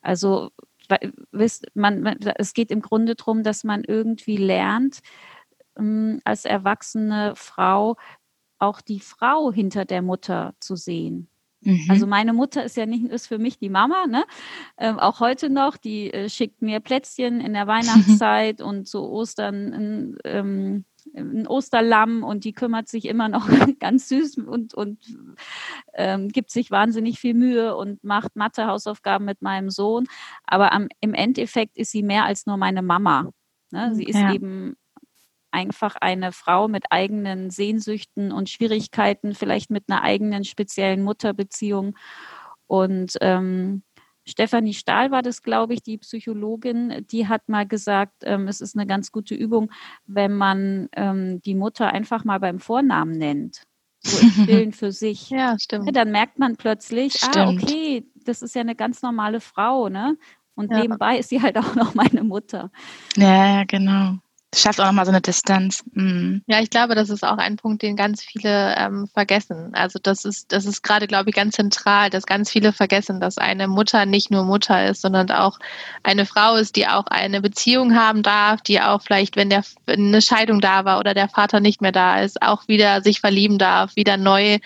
Also 0.00 0.50
wisst, 1.32 1.66
man, 1.74 2.00
man, 2.00 2.18
es 2.36 2.54
geht 2.54 2.70
im 2.70 2.80
Grunde 2.80 3.14
darum, 3.14 3.42
dass 3.42 3.64
man 3.64 3.84
irgendwie 3.84 4.36
lernt, 4.36 5.00
ähm, 5.76 6.20
als 6.24 6.44
erwachsene 6.44 7.34
Frau 7.36 7.96
auch 8.58 8.80
die 8.80 9.00
Frau 9.00 9.52
hinter 9.52 9.84
der 9.84 10.02
Mutter 10.02 10.54
zu 10.60 10.76
sehen. 10.76 11.28
Mhm. 11.60 11.86
Also 11.88 12.06
meine 12.06 12.32
Mutter 12.32 12.64
ist 12.64 12.76
ja 12.76 12.86
nicht 12.86 13.06
ist 13.06 13.26
für 13.26 13.38
mich 13.38 13.58
die 13.58 13.70
Mama, 13.70 14.06
ne? 14.06 14.24
Ähm, 14.78 14.98
auch 14.98 15.20
heute 15.20 15.50
noch, 15.50 15.76
die 15.76 16.12
äh, 16.12 16.28
schickt 16.28 16.62
mir 16.62 16.80
Plätzchen 16.80 17.40
in 17.40 17.54
der 17.54 17.66
Weihnachtszeit 17.66 18.60
und 18.60 18.86
zu 18.86 19.02
Ostern 19.02 19.72
ein, 19.72 20.16
ähm, 20.24 20.84
ein, 21.14 21.46
Osterlamm 21.46 22.22
und 22.22 22.44
die 22.44 22.52
kümmert 22.52 22.88
sich 22.88 23.06
immer 23.06 23.28
noch 23.28 23.48
ganz 23.80 24.08
süß 24.08 24.38
und, 24.38 24.74
und 24.74 24.98
ähm, 25.94 26.28
gibt 26.28 26.50
sich 26.50 26.70
wahnsinnig 26.70 27.18
viel 27.18 27.34
Mühe 27.34 27.74
und 27.76 28.04
macht 28.04 28.36
Mathe-Hausaufgaben 28.36 29.24
mit 29.24 29.42
meinem 29.42 29.70
Sohn. 29.70 30.06
Aber 30.44 30.72
am, 30.72 30.88
im 31.00 31.14
Endeffekt 31.14 31.76
ist 31.76 31.90
sie 31.90 32.02
mehr 32.02 32.24
als 32.24 32.46
nur 32.46 32.58
meine 32.58 32.82
Mama. 32.82 33.30
Ne? 33.70 33.94
Sie 33.94 34.04
ist 34.04 34.18
ja. 34.18 34.32
eben 34.32 34.76
einfach 35.56 35.96
eine 35.96 36.32
Frau 36.32 36.68
mit 36.68 36.84
eigenen 36.90 37.48
Sehnsüchten 37.50 38.30
und 38.30 38.50
Schwierigkeiten, 38.50 39.34
vielleicht 39.34 39.70
mit 39.70 39.84
einer 39.88 40.02
eigenen 40.02 40.44
speziellen 40.44 41.02
Mutterbeziehung. 41.02 41.96
Und 42.66 43.16
ähm, 43.22 43.82
Stefanie 44.24 44.74
Stahl 44.74 45.10
war 45.10 45.22
das, 45.22 45.42
glaube 45.42 45.72
ich, 45.72 45.82
die 45.82 45.98
Psychologin, 45.98 47.06
die 47.10 47.26
hat 47.26 47.48
mal 47.48 47.66
gesagt, 47.66 48.22
ähm, 48.24 48.48
es 48.48 48.60
ist 48.60 48.76
eine 48.76 48.86
ganz 48.86 49.12
gute 49.12 49.34
Übung, 49.34 49.70
wenn 50.06 50.34
man 50.34 50.88
ähm, 50.92 51.40
die 51.42 51.54
Mutter 51.54 51.88
einfach 51.90 52.24
mal 52.24 52.40
beim 52.40 52.58
Vornamen 52.58 53.16
nennt. 53.16 53.62
So 54.02 54.18
im 54.20 54.30
Stillen 54.42 54.72
für 54.72 54.92
sich. 54.92 55.30
Ja, 55.30 55.58
stimmt. 55.58 55.86
Ja, 55.86 55.92
dann 55.92 56.10
merkt 56.10 56.38
man 56.38 56.56
plötzlich, 56.56 57.14
ah, 57.22 57.30
stimmt. 57.30 57.36
ah, 57.36 57.50
okay, 57.50 58.04
das 58.24 58.42
ist 58.42 58.54
ja 58.54 58.60
eine 58.60 58.74
ganz 58.74 59.00
normale 59.00 59.40
Frau, 59.40 59.88
ne? 59.88 60.18
Und 60.56 60.72
ja. 60.72 60.80
nebenbei 60.80 61.18
ist 61.18 61.28
sie 61.28 61.40
halt 61.40 61.56
auch 61.56 61.74
noch 61.74 61.94
meine 61.94 62.24
Mutter. 62.24 62.70
Ja, 63.16 63.64
genau. 63.64 64.16
Schafft 64.54 64.80
auch 64.80 64.86
nochmal 64.86 65.04
so 65.04 65.10
eine 65.10 65.20
Distanz. 65.20 65.82
Mhm. 65.92 66.42
Ja, 66.46 66.60
ich 66.60 66.70
glaube, 66.70 66.94
das 66.94 67.10
ist 67.10 67.24
auch 67.24 67.36
ein 67.36 67.56
Punkt, 67.56 67.82
den 67.82 67.96
ganz 67.96 68.22
viele 68.22 68.74
ähm, 68.76 69.08
vergessen. 69.12 69.74
Also 69.74 69.98
das 70.00 70.24
ist, 70.24 70.52
das 70.52 70.64
ist 70.64 70.82
gerade, 70.82 71.06
glaube 71.06 71.30
ich, 71.30 71.36
ganz 71.36 71.56
zentral, 71.56 72.10
dass 72.10 72.26
ganz 72.26 72.50
viele 72.50 72.72
vergessen, 72.72 73.20
dass 73.20 73.38
eine 73.38 73.66
Mutter 73.68 74.06
nicht 74.06 74.30
nur 74.30 74.44
Mutter 74.44 74.88
ist, 74.88 75.02
sondern 75.02 75.30
auch 75.30 75.58
eine 76.04 76.26
Frau 76.26 76.54
ist, 76.56 76.76
die 76.76 76.86
auch 76.86 77.06
eine 77.08 77.40
Beziehung 77.42 77.96
haben 77.96 78.22
darf, 78.22 78.62
die 78.62 78.80
auch 78.80 79.02
vielleicht, 79.02 79.36
wenn 79.36 79.50
der 79.50 79.64
wenn 79.84 80.08
eine 80.08 80.22
Scheidung 80.22 80.60
da 80.60 80.84
war 80.84 81.00
oder 81.00 81.12
der 81.12 81.28
Vater 81.28 81.60
nicht 81.60 81.82
mehr 81.82 81.92
da 81.92 82.20
ist, 82.20 82.40
auch 82.40 82.68
wieder 82.68 83.02
sich 83.02 83.20
verlieben 83.20 83.58
darf, 83.58 83.96
wieder 83.96 84.16
neu 84.16 84.58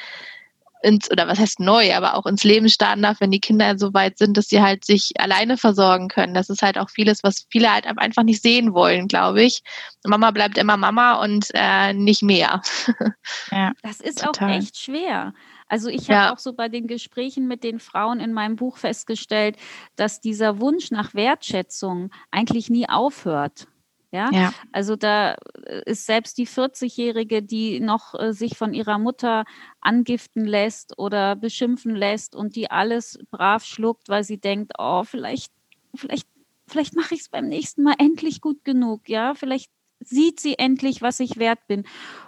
ins, 0.82 1.10
oder 1.10 1.28
was 1.28 1.38
heißt 1.38 1.60
neu, 1.60 1.94
aber 1.94 2.14
auch 2.14 2.26
ins 2.26 2.44
Leben 2.44 2.68
starten 2.68 3.02
darf, 3.02 3.20
wenn 3.20 3.30
die 3.30 3.40
Kinder 3.40 3.78
so 3.78 3.92
weit 3.94 4.18
sind, 4.18 4.36
dass 4.36 4.48
sie 4.48 4.60
halt 4.60 4.84
sich 4.84 5.12
alleine 5.18 5.56
versorgen 5.56 6.08
können. 6.08 6.34
Das 6.34 6.48
ist 6.48 6.62
halt 6.62 6.78
auch 6.78 6.90
vieles, 6.90 7.22
was 7.22 7.46
viele 7.50 7.72
halt 7.72 7.86
einfach 7.86 8.22
nicht 8.22 8.42
sehen 8.42 8.72
wollen, 8.74 9.08
glaube 9.08 9.42
ich. 9.42 9.62
Mama 10.06 10.30
bleibt 10.30 10.58
immer 10.58 10.76
Mama 10.76 11.22
und 11.22 11.48
äh, 11.54 11.92
nicht 11.92 12.22
mehr. 12.22 12.62
Ja, 13.50 13.72
das 13.82 14.00
ist 14.00 14.22
total. 14.22 14.50
auch 14.50 14.56
echt 14.56 14.78
schwer. 14.78 15.34
Also 15.70 15.88
ich 15.88 16.10
habe 16.10 16.12
ja. 16.12 16.32
auch 16.32 16.38
so 16.38 16.52
bei 16.52 16.68
den 16.68 16.86
Gesprächen 16.86 17.46
mit 17.46 17.62
den 17.62 17.78
Frauen 17.78 18.20
in 18.20 18.32
meinem 18.32 18.56
Buch 18.56 18.76
festgestellt, 18.76 19.56
dass 19.96 20.20
dieser 20.20 20.60
Wunsch 20.60 20.90
nach 20.90 21.14
Wertschätzung 21.14 22.10
eigentlich 22.30 22.70
nie 22.70 22.88
aufhört. 22.88 23.68
Ja? 24.12 24.30
ja? 24.32 24.52
also 24.72 24.96
da 24.96 25.36
äh, 25.64 25.82
ist 25.86 26.06
selbst 26.06 26.38
die 26.38 26.46
40-Jährige, 26.46 27.42
die 27.42 27.80
noch 27.80 28.14
äh, 28.18 28.32
sich 28.32 28.56
von 28.56 28.74
ihrer 28.74 28.98
Mutter 28.98 29.44
angiften 29.80 30.44
lässt 30.44 30.98
oder 30.98 31.36
beschimpfen 31.36 31.94
lässt 31.94 32.34
und 32.34 32.56
die 32.56 32.70
alles 32.70 33.18
brav 33.30 33.64
schluckt, 33.64 34.08
weil 34.08 34.24
sie 34.24 34.38
denkt, 34.38 34.72
oh, 34.78 35.04
vielleicht, 35.04 35.52
vielleicht, 35.94 36.28
vielleicht 36.66 36.96
mache 36.96 37.14
ich 37.14 37.20
es 37.20 37.28
beim 37.28 37.48
nächsten 37.48 37.82
Mal 37.82 37.94
endlich 37.98 38.40
gut 38.40 38.64
genug, 38.64 39.08
ja, 39.08 39.34
vielleicht 39.34 39.70
sieht 40.02 40.40
sie 40.40 40.58
endlich, 40.58 41.02
was 41.02 41.20
ich 41.20 41.36
wert 41.36 41.66
bin. 41.66 41.84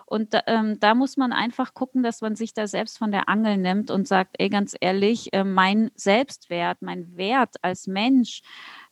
Und 0.06 0.34
ähm, 0.46 0.78
da 0.78 0.94
muss 0.94 1.16
man 1.16 1.32
einfach 1.32 1.72
gucken, 1.72 2.02
dass 2.02 2.20
man 2.20 2.36
sich 2.36 2.52
da 2.52 2.66
selbst 2.66 2.98
von 2.98 3.10
der 3.12 3.28
Angel 3.30 3.56
nimmt 3.56 3.90
und 3.90 4.06
sagt, 4.06 4.36
ey, 4.38 4.50
ganz 4.50 4.76
ehrlich, 4.78 5.32
äh, 5.32 5.42
mein 5.42 5.90
Selbstwert, 5.94 6.82
mein 6.82 7.16
Wert 7.16 7.56
als 7.62 7.86
Mensch, 7.86 8.42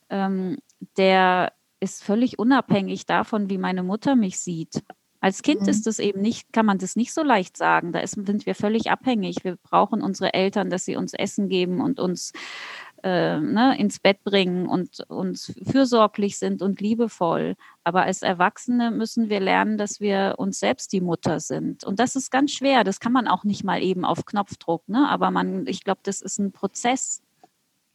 ähm, 0.09 0.57
der 0.97 1.53
ist 1.81 2.03
völlig 2.03 2.39
unabhängig 2.39 3.05
davon, 3.05 3.49
wie 3.49 3.57
meine 3.57 3.83
Mutter 3.83 4.15
mich 4.15 4.39
sieht. 4.39 4.81
Als 5.19 5.43
Kind 5.43 5.61
mhm. 5.61 5.69
ist 5.69 5.85
es 5.85 5.99
eben 5.99 6.21
nicht, 6.21 6.51
kann 6.53 6.65
man 6.65 6.77
das 6.77 6.95
nicht 6.95 7.13
so 7.13 7.21
leicht 7.21 7.57
sagen. 7.57 7.91
Da 7.91 7.99
ist, 7.99 8.13
sind 8.13 8.45
wir 8.45 8.55
völlig 8.55 8.89
abhängig. 8.89 9.43
Wir 9.43 9.57
brauchen 9.57 10.01
unsere 10.01 10.33
Eltern, 10.33 10.69
dass 10.69 10.85
sie 10.85 10.95
uns 10.95 11.13
Essen 11.13 11.47
geben 11.49 11.79
und 11.79 11.99
uns 11.99 12.33
äh, 13.03 13.39
ne, 13.39 13.77
ins 13.77 13.99
Bett 13.99 14.23
bringen 14.23 14.67
und 14.67 15.01
uns 15.09 15.53
fürsorglich 15.69 16.39
sind 16.39 16.63
und 16.63 16.81
liebevoll. 16.81 17.55
Aber 17.83 18.03
als 18.03 18.23
Erwachsene 18.23 18.89
müssen 18.89 19.29
wir 19.29 19.39
lernen, 19.39 19.77
dass 19.77 19.99
wir 19.99 20.35
uns 20.37 20.59
selbst 20.59 20.91
die 20.91 21.01
Mutter 21.01 21.39
sind. 21.39 21.83
Und 21.83 21.99
das 21.99 22.15
ist 22.15 22.31
ganz 22.31 22.51
schwer. 22.51 22.83
Das 22.83 22.99
kann 22.99 23.11
man 23.11 23.27
auch 23.27 23.43
nicht 23.43 23.63
mal 23.63 23.81
eben 23.81 24.05
auf 24.05 24.25
Knopfdruck. 24.25 24.87
Ne? 24.87 25.07
Aber 25.07 25.29
man, 25.29 25.67
ich 25.67 25.83
glaube, 25.83 26.01
das 26.03 26.21
ist 26.21 26.39
ein 26.39 26.51
Prozess. 26.51 27.21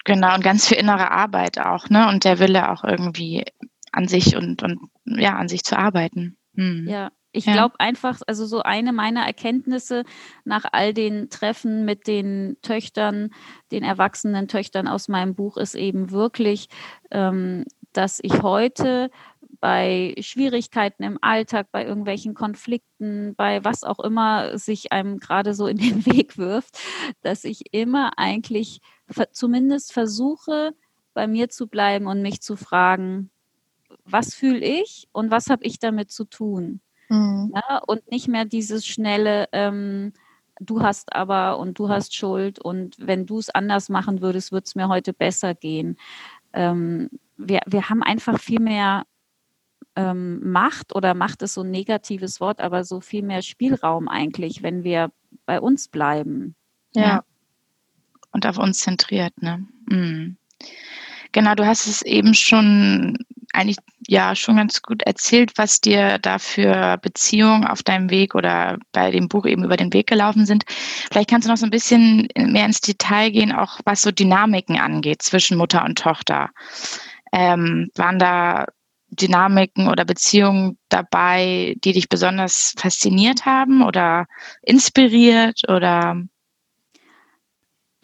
Genau, 0.04 0.36
und 0.36 0.44
ganz 0.44 0.68
viel 0.68 0.78
innere 0.78 1.10
Arbeit 1.10 1.58
auch, 1.58 1.90
ne? 1.90 2.08
Und 2.08 2.22
der 2.22 2.38
Wille 2.38 2.70
auch 2.70 2.84
irgendwie 2.84 3.44
an 3.96 4.08
sich 4.08 4.36
und, 4.36 4.62
und 4.62 4.90
ja, 5.04 5.36
an 5.36 5.48
sich 5.48 5.64
zu 5.64 5.78
arbeiten. 5.78 6.36
Hm. 6.54 6.86
Ja, 6.88 7.10
ich 7.32 7.46
ja. 7.46 7.52
glaube 7.52 7.78
einfach, 7.80 8.20
also 8.26 8.46
so 8.46 8.62
eine 8.62 8.92
meiner 8.92 9.26
Erkenntnisse 9.26 10.04
nach 10.44 10.64
all 10.72 10.94
den 10.94 11.28
Treffen 11.30 11.84
mit 11.84 12.06
den 12.06 12.56
Töchtern, 12.62 13.30
den 13.72 13.82
erwachsenen 13.82 14.48
Töchtern 14.48 14.88
aus 14.88 15.08
meinem 15.08 15.34
Buch 15.34 15.56
ist 15.56 15.74
eben 15.74 16.10
wirklich, 16.10 16.68
ähm, 17.10 17.64
dass 17.92 18.20
ich 18.22 18.42
heute 18.42 19.10
bei 19.60 20.14
Schwierigkeiten 20.20 21.02
im 21.02 21.18
Alltag, 21.22 21.68
bei 21.72 21.84
irgendwelchen 21.84 22.34
Konflikten, 22.34 23.34
bei 23.36 23.64
was 23.64 23.82
auch 23.82 24.00
immer 24.00 24.58
sich 24.58 24.92
einem 24.92 25.18
gerade 25.18 25.54
so 25.54 25.66
in 25.66 25.78
den 25.78 26.06
Weg 26.06 26.36
wirft, 26.36 26.78
dass 27.22 27.44
ich 27.44 27.72
immer 27.72 28.18
eigentlich 28.18 28.80
zumindest 29.32 29.92
versuche, 29.92 30.74
bei 31.14 31.26
mir 31.26 31.48
zu 31.48 31.66
bleiben 31.66 32.06
und 32.06 32.20
mich 32.22 32.42
zu 32.42 32.56
fragen, 32.56 33.30
was 34.06 34.34
fühle 34.34 34.64
ich 34.64 35.08
und 35.12 35.30
was 35.30 35.50
habe 35.50 35.64
ich 35.64 35.78
damit 35.78 36.10
zu 36.10 36.24
tun. 36.24 36.80
Mhm. 37.08 37.52
Ja, 37.54 37.78
und 37.86 38.10
nicht 38.10 38.28
mehr 38.28 38.44
dieses 38.44 38.86
schnelle, 38.86 39.48
ähm, 39.52 40.12
du 40.60 40.82
hast 40.82 41.14
aber 41.14 41.58
und 41.58 41.78
du 41.78 41.88
hast 41.88 42.14
Schuld 42.14 42.58
und 42.58 42.96
wenn 42.98 43.26
du 43.26 43.38
es 43.38 43.50
anders 43.50 43.88
machen 43.88 44.20
würdest, 44.20 44.52
würde 44.52 44.64
es 44.64 44.74
mir 44.74 44.88
heute 44.88 45.12
besser 45.12 45.54
gehen. 45.54 45.96
Ähm, 46.52 47.10
wir, 47.36 47.60
wir 47.66 47.88
haben 47.88 48.02
einfach 48.02 48.40
viel 48.40 48.60
mehr 48.60 49.04
ähm, 49.94 50.50
Macht 50.50 50.94
oder 50.94 51.14
Macht 51.14 51.42
ist 51.42 51.54
so 51.54 51.62
ein 51.62 51.70
negatives 51.70 52.40
Wort, 52.40 52.60
aber 52.60 52.84
so 52.84 53.00
viel 53.00 53.22
mehr 53.22 53.42
Spielraum 53.42 54.08
eigentlich, 54.08 54.62
wenn 54.62 54.84
wir 54.84 55.10
bei 55.44 55.60
uns 55.60 55.88
bleiben. 55.88 56.54
Ja. 56.94 57.02
ja. 57.02 57.24
Und 58.32 58.46
auf 58.46 58.58
uns 58.58 58.78
zentriert, 58.78 59.40
ne? 59.40 59.66
Mhm. 59.88 60.36
Genau, 61.32 61.54
du 61.54 61.66
hast 61.66 61.86
es 61.86 62.02
eben 62.02 62.34
schon 62.34 63.18
eigentlich 63.56 63.78
ja 64.06 64.36
schon 64.36 64.56
ganz 64.56 64.82
gut 64.82 65.02
erzählt, 65.02 65.52
was 65.56 65.80
dir 65.80 66.18
da 66.18 66.38
für 66.38 66.98
Beziehungen 66.98 67.66
auf 67.66 67.82
deinem 67.82 68.10
Weg 68.10 68.34
oder 68.34 68.78
bei 68.92 69.10
dem 69.10 69.28
Buch 69.28 69.46
eben 69.46 69.64
über 69.64 69.76
den 69.76 69.92
Weg 69.92 70.06
gelaufen 70.06 70.46
sind. 70.46 70.64
Vielleicht 70.68 71.30
kannst 71.30 71.46
du 71.46 71.50
noch 71.50 71.58
so 71.58 71.66
ein 71.66 71.70
bisschen 71.70 72.28
mehr 72.36 72.66
ins 72.66 72.80
Detail 72.80 73.30
gehen, 73.30 73.52
auch 73.52 73.80
was 73.84 74.02
so 74.02 74.10
Dynamiken 74.12 74.78
angeht 74.78 75.22
zwischen 75.22 75.56
Mutter 75.56 75.84
und 75.84 75.98
Tochter. 75.98 76.50
Ähm, 77.32 77.90
waren 77.96 78.18
da 78.18 78.66
Dynamiken 79.08 79.88
oder 79.88 80.04
Beziehungen 80.04 80.78
dabei, 80.88 81.74
die 81.84 81.92
dich 81.92 82.08
besonders 82.08 82.74
fasziniert 82.76 83.46
haben 83.46 83.82
oder 83.82 84.26
inspiriert 84.62 85.62
oder 85.68 86.22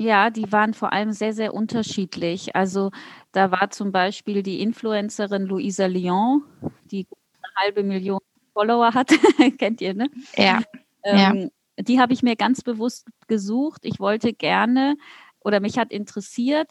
ja, 0.03 0.31
die 0.31 0.51
waren 0.53 0.75
vor 0.75 0.93
allem 0.93 1.13
sehr, 1.13 1.33
sehr 1.33 1.55
unterschiedlich. 1.55 2.55
Also 2.57 2.91
da 3.33 3.51
war 3.51 3.71
zum 3.71 3.93
Beispiel 3.93 4.43
die 4.43 4.61
Influencerin 4.61 5.47
Luisa 5.47 5.87
Lyon, 5.87 6.43
die 6.91 7.07
eine 7.43 7.55
halbe 7.67 7.83
Million 7.83 8.21
Follower 8.53 8.93
hat, 8.93 9.09
kennt 9.59 9.81
ihr, 9.81 9.95
ne? 9.95 10.09
Ja. 10.37 10.61
Ähm, 11.05 11.51
ja. 11.79 11.85
Die 11.85 12.01
habe 12.01 12.13
ich 12.13 12.23
mir 12.23 12.37
ganz 12.37 12.63
bewusst 12.63 13.09
gesucht. 13.29 13.85
Ich 13.85 13.99
wollte 13.99 14.33
gerne 14.33 14.97
oder 15.41 15.61
mich 15.61 15.79
hat 15.79 15.91
interessiert, 15.91 16.69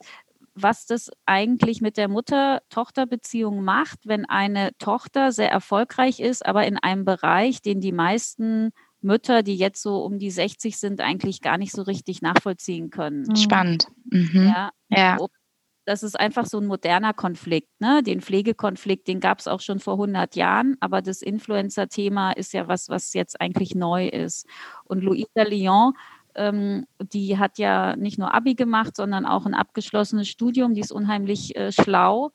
was 0.53 0.85
das 0.85 1.09
eigentlich 1.25 1.81
mit 1.81 1.97
der 1.97 2.07
Mutter-Tochter-Beziehung 2.07 3.63
macht, 3.63 3.99
wenn 4.03 4.25
eine 4.25 4.77
Tochter 4.77 5.31
sehr 5.31 5.49
erfolgreich 5.49 6.19
ist, 6.19 6.45
aber 6.45 6.67
in 6.67 6.77
einem 6.77 7.05
Bereich, 7.05 7.61
den 7.61 7.79
die 7.79 7.93
meisten 7.93 8.71
Mütter, 9.01 9.43
die 9.43 9.55
jetzt 9.55 9.81
so 9.81 10.03
um 10.03 10.19
die 10.19 10.31
60 10.31 10.77
sind, 10.77 11.01
eigentlich 11.01 11.41
gar 11.41 11.57
nicht 11.57 11.71
so 11.71 11.81
richtig 11.81 12.21
nachvollziehen 12.21 12.89
können. 12.89 13.25
Mhm. 13.27 13.35
Spannend. 13.35 13.87
Mhm. 14.09 14.47
Ja. 14.47 14.71
ja. 14.89 15.17
Das 15.85 16.03
ist 16.03 16.19
einfach 16.19 16.45
so 16.45 16.59
ein 16.59 16.67
moderner 16.67 17.13
Konflikt. 17.13 17.69
Ne? 17.79 18.03
Den 18.03 18.21
Pflegekonflikt, 18.21 19.07
den 19.07 19.19
gab 19.19 19.39
es 19.39 19.47
auch 19.47 19.61
schon 19.61 19.79
vor 19.79 19.95
100 19.95 20.35
Jahren, 20.35 20.77
aber 20.79 21.01
das 21.01 21.23
Influencer-Thema 21.23 22.33
ist 22.33 22.53
ja 22.53 22.67
was, 22.67 22.87
was 22.89 23.13
jetzt 23.13 23.41
eigentlich 23.41 23.73
neu 23.73 24.07
ist. 24.07 24.45
Und 24.83 25.03
Louisa 25.03 25.41
Lyon, 25.43 25.93
ähm, 26.35 26.85
die 26.99 27.39
hat 27.39 27.57
ja 27.57 27.95
nicht 27.95 28.19
nur 28.19 28.33
Abi 28.33 28.53
gemacht, 28.53 28.95
sondern 28.95 29.25
auch 29.25 29.47
ein 29.47 29.55
abgeschlossenes 29.55 30.29
Studium. 30.29 30.75
Die 30.75 30.81
ist 30.81 30.91
unheimlich 30.91 31.55
äh, 31.55 31.71
schlau. 31.71 32.31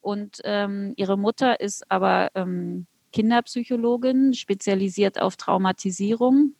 Und 0.00 0.40
ähm, 0.44 0.94
ihre 0.96 1.18
Mutter 1.18 1.60
ist 1.60 1.90
aber 1.90 2.30
ähm, 2.34 2.86
Kinderpsychologin, 3.16 4.34
spezialisiert 4.34 5.22
auf 5.22 5.38
Traumatisierung. 5.38 6.52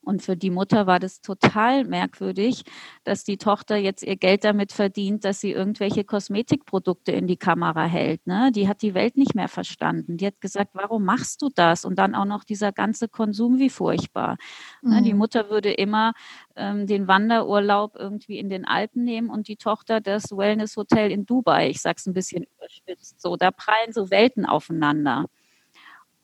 Und 0.00 0.22
für 0.22 0.36
die 0.36 0.50
Mutter 0.50 0.86
war 0.86 0.98
das 0.98 1.20
total 1.20 1.84
merkwürdig, 1.84 2.64
dass 3.04 3.24
die 3.24 3.36
Tochter 3.36 3.76
jetzt 3.76 4.02
ihr 4.02 4.16
Geld 4.16 4.44
damit 4.44 4.72
verdient, 4.72 5.24
dass 5.24 5.40
sie 5.40 5.52
irgendwelche 5.52 6.04
Kosmetikprodukte 6.04 7.12
in 7.12 7.26
die 7.26 7.36
Kamera 7.36 7.84
hält. 7.84 8.26
Ne? 8.26 8.50
Die 8.52 8.66
hat 8.66 8.80
die 8.80 8.94
Welt 8.94 9.16
nicht 9.16 9.34
mehr 9.34 9.48
verstanden. 9.48 10.16
Die 10.16 10.26
hat 10.26 10.40
gesagt, 10.40 10.70
warum 10.74 11.04
machst 11.04 11.42
du 11.42 11.50
das? 11.54 11.84
Und 11.84 11.98
dann 11.98 12.14
auch 12.14 12.26
noch 12.26 12.44
dieser 12.44 12.72
ganze 12.72 13.08
Konsum, 13.08 13.58
wie 13.58 13.70
furchtbar. 13.70 14.36
Mhm. 14.80 14.90
Ne? 14.90 15.02
Die 15.02 15.12
mhm. 15.12 15.18
Mutter 15.18 15.50
würde 15.50 15.72
immer 15.72 16.12
ähm, 16.56 16.86
den 16.86 17.08
Wanderurlaub 17.08 17.96
irgendwie 17.98 18.38
in 18.38 18.48
den 18.48 18.64
Alpen 18.64 19.04
nehmen 19.04 19.28
und 19.28 19.48
die 19.48 19.56
Tochter 19.56 20.00
das 20.00 20.30
Wellness-Hotel 20.30 21.10
in 21.10 21.26
Dubai. 21.26 21.68
Ich 21.68 21.80
sage 21.82 21.96
es 21.98 22.06
ein 22.06 22.14
bisschen 22.14 22.44
überspitzt. 22.56 23.20
So, 23.20 23.36
da 23.36 23.50
prallen 23.50 23.92
so 23.92 24.10
Welten 24.10 24.44
aufeinander. 24.46 25.26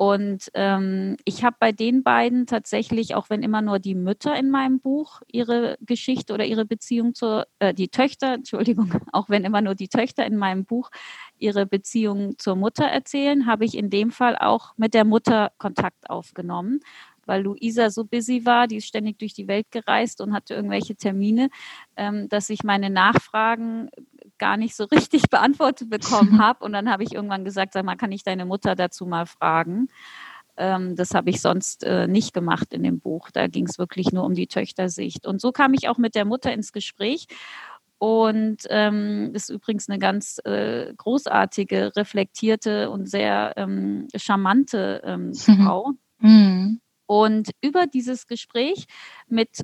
Und 0.01 0.51
ähm, 0.55 1.19
ich 1.27 1.45
habe 1.45 1.57
bei 1.61 1.73
den 1.73 2.03
beiden 2.03 2.47
tatsächlich, 2.47 3.15
auch 3.15 3.29
wenn 3.29 3.43
immer 3.43 3.61
nur 3.61 3.79
die 3.79 3.95
Mütter 3.95 4.35
in 4.35 4.51
meinem 4.51 4.81
Buch 4.81 5.21
ihre 5.31 5.77
Geschichte 5.83 6.33
oder 6.33 6.47
ihre 6.47 6.65
Beziehung 6.65 7.13
zur, 7.15 7.47
äh, 7.59 7.75
die 7.75 7.89
Töchter, 7.89 8.33
Entschuldigung, 8.33 8.95
auch 9.13 9.29
wenn 9.29 9.45
immer 9.45 9.61
nur 9.61 9.75
die 9.75 9.89
Töchter 9.89 10.25
in 10.25 10.39
meinem 10.39 10.65
Buch 10.65 10.89
ihre 11.37 11.67
Beziehung 11.67 12.39
zur 12.39 12.57
Mutter 12.57 12.87
erzählen, 12.87 13.45
habe 13.45 13.67
ich 13.67 13.77
in 13.77 13.91
dem 13.91 14.11
Fall 14.11 14.39
auch 14.39 14.73
mit 14.79 14.95
der 14.95 15.05
Mutter 15.05 15.53
Kontakt 15.59 16.09
aufgenommen, 16.09 16.81
weil 17.31 17.45
Luisa 17.45 17.91
so 17.91 18.05
busy 18.05 18.45
war, 18.45 18.67
die 18.67 18.79
ist 18.79 18.89
ständig 18.89 19.21
durch 19.21 19.33
die 19.35 19.47
Welt 19.47 19.71
gereist 19.71 20.21
und 20.21 20.33
hatte 20.33 20.55
irgendwelche 20.55 20.97
Termine, 20.97 21.49
ähm, 21.97 22.29
dass 22.29 22.51
ich 22.51 22.65
meine 22.65 22.91
Nachfragen 22.91 23.89
gar 24.37 24.57
nicht 24.57 24.75
so 24.75 24.85
richtig 24.93 25.31
beantwortet 25.31 25.89
bekommen 25.89 26.39
habe. 26.43 26.65
Und 26.65 26.73
dann 26.73 26.91
habe 26.91 27.05
ich 27.05 27.15
irgendwann 27.15 27.45
gesagt, 27.45 27.73
sag 27.73 27.85
mal, 27.85 27.95
kann 27.95 28.11
ich 28.11 28.25
deine 28.25 28.47
Mutter 28.47 28.75
dazu 28.75 29.07
mal 29.07 29.27
fragen? 29.27 29.87
Ähm, 30.57 30.97
das 30.97 31.15
habe 31.15 31.31
ich 31.31 31.41
sonst 31.41 31.85
äh, 31.85 32.09
nicht 32.09 32.35
gemacht 32.35 32.75
in 32.75 32.83
dem 32.83 32.99
Buch. 32.99 33.31
Da 33.31 33.47
ging 33.47 33.69
es 33.69 33.79
wirklich 33.79 34.11
nur 34.11 34.25
um 34.25 34.35
die 34.35 34.49
Töchtersicht. 34.49 35.25
Und 35.25 35.41
so 35.41 35.53
kam 35.53 35.73
ich 35.73 35.89
auch 35.89 35.99
mit 35.99 36.17
der 36.17 36.25
Mutter 36.25 36.53
ins 36.53 36.73
Gespräch. 36.73 37.29
Und 37.99 38.67
ähm, 38.71 39.31
ist 39.35 39.51
übrigens 39.51 39.89
eine 39.89 40.01
ganz 40.01 40.41
äh, 40.45 40.93
großartige, 40.97 41.95
reflektierte 41.95 42.91
und 42.91 43.09
sehr 43.09 43.53
ähm, 43.57 44.09
charmante 44.17 45.01
ähm. 45.05 45.33
Frau. 45.35 45.93
Mhm. 46.19 46.81
Und 47.11 47.51
über 47.61 47.89
dieses 47.89 48.29
Gespräch 48.29 48.87
mit 49.27 49.63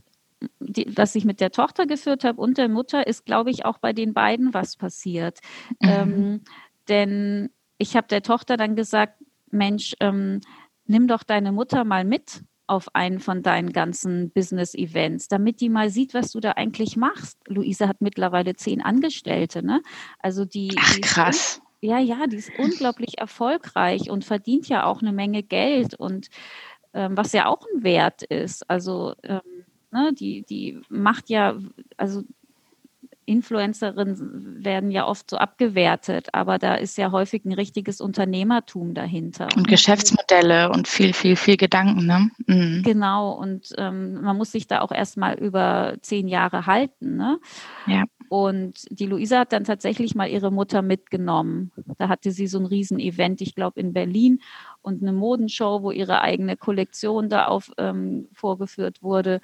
die, 0.59 0.85
das 0.87 1.15
ich 1.15 1.25
mit 1.25 1.41
der 1.41 1.53
Tochter 1.53 1.87
geführt 1.87 2.25
habe 2.25 2.41
und 2.41 2.59
der 2.59 2.69
Mutter, 2.69 3.07
ist, 3.07 3.25
glaube 3.25 3.53
ich, 3.53 3.65
auch 3.65 3.79
bei 3.79 3.93
den 3.93 4.13
beiden 4.13 4.53
was 4.53 4.77
passiert. 4.77 5.39
Mhm. 5.81 5.89
Ähm, 5.89 6.41
denn 6.89 7.51
ich 7.79 7.97
habe 7.97 8.09
der 8.09 8.23
Tochter 8.23 8.57
dann 8.57 8.75
gesagt, 8.75 9.23
Mensch, 9.53 9.95
ähm, 10.01 10.41
nimm 10.87 11.07
doch 11.07 11.23
deine 11.23 11.53
Mutter 11.53 11.85
mal 11.85 12.05
mit 12.05 12.43
auf 12.67 12.93
einen 12.97 13.21
von 13.21 13.45
deinen 13.45 13.73
ganzen 13.73 14.31
Business-Events, 14.31 15.29
damit 15.29 15.61
die 15.61 15.69
mal 15.69 15.89
sieht, 15.89 16.15
was 16.15 16.33
du 16.33 16.41
da 16.41 16.53
eigentlich 16.53 16.97
machst. 16.97 17.39
Luise 17.47 17.87
hat 17.87 18.01
mittlerweile 18.01 18.57
zehn 18.57 18.83
Angestellte, 18.83 19.65
ne? 19.65 19.83
Also 20.19 20.45
die. 20.45 20.75
Ach, 20.77 20.95
die 20.97 21.01
krass. 21.01 21.63
ja, 21.81 22.01
ja, 22.01 22.27
die 22.27 22.39
ist 22.39 22.51
unglaublich 22.59 23.19
erfolgreich 23.19 24.11
und 24.11 24.25
verdient 24.25 24.69
ja 24.69 24.85
auch 24.85 25.01
eine 25.01 25.13
Menge 25.13 25.45
Geld 25.45 25.95
und 25.95 26.27
was 27.11 27.33
ja 27.33 27.47
auch 27.47 27.67
ein 27.75 27.83
Wert 27.83 28.23
ist. 28.23 28.69
Also 28.71 29.15
ähm, 29.23 29.41
ne, 29.91 30.13
die, 30.13 30.43
die 30.43 30.81
macht 30.89 31.29
ja, 31.31 31.57
also 31.97 32.23
Influencerinnen 33.27 34.65
werden 34.65 34.91
ja 34.91 35.07
oft 35.07 35.29
so 35.29 35.37
abgewertet, 35.37 36.29
aber 36.33 36.59
da 36.59 36.77
ist 36.77 36.97
ja 36.97 37.11
häufig 37.11 37.45
ein 37.45 37.53
richtiges 37.53 38.01
Unternehmertum 38.01 38.95
dahinter. 38.95 39.49
Und 39.57 39.67
Geschäftsmodelle 39.67 40.71
und 40.71 40.87
viel, 40.87 41.13
viel, 41.13 41.35
viel 41.35 41.57
Gedanken, 41.57 42.07
ne? 42.07 42.31
Mhm. 42.47 42.83
Genau, 42.85 43.33
und 43.33 43.73
ähm, 43.79 44.23
man 44.23 44.37
muss 44.37 44.53
sich 44.53 44.69
da 44.69 44.81
auch 44.81 44.93
erstmal 44.93 45.35
über 45.39 45.97
zehn 46.03 46.29
Jahre 46.29 46.67
halten, 46.67 47.17
ne? 47.17 47.39
Ja. 47.87 48.05
Und 48.29 48.87
die 48.91 49.07
Luisa 49.07 49.41
hat 49.41 49.53
dann 49.53 49.65
tatsächlich 49.65 50.15
mal 50.15 50.29
ihre 50.29 50.51
Mutter 50.51 50.83
mitgenommen. 50.83 51.73
Da 51.99 52.09
hatte 52.09 52.31
sie 52.33 52.47
so 52.47 52.59
ein 52.59 52.67
Riesen-Event, 52.67 53.41
ich 53.41 53.55
glaube 53.55 53.81
in 53.81 53.93
Berlin, 53.93 54.41
und 54.87 55.03
eine 55.03 55.13
Modenshow, 55.13 55.83
wo 55.83 55.91
ihre 55.91 56.21
eigene 56.21 56.57
Kollektion 56.57 57.29
da 57.29 57.47
auf 57.47 57.73
ähm, 57.77 58.29
vorgeführt 58.33 59.03
wurde. 59.03 59.41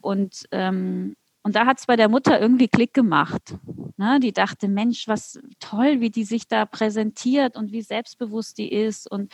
Und 0.00 0.48
ähm, 0.50 1.14
und 1.42 1.56
da 1.56 1.64
hat 1.66 1.78
es 1.78 1.86
bei 1.86 1.96
der 1.96 2.08
Mutter 2.08 2.38
irgendwie 2.38 2.68
Klick 2.68 2.92
gemacht. 2.92 3.54
Ne? 3.96 4.18
Die 4.20 4.32
dachte, 4.32 4.68
Mensch, 4.68 5.08
was 5.08 5.38
toll, 5.60 6.00
wie 6.00 6.10
die 6.10 6.24
sich 6.24 6.46
da 6.46 6.66
präsentiert 6.66 7.56
und 7.56 7.72
wie 7.72 7.80
selbstbewusst 7.80 8.58
die 8.58 8.70
ist 8.70 9.10
und 9.10 9.32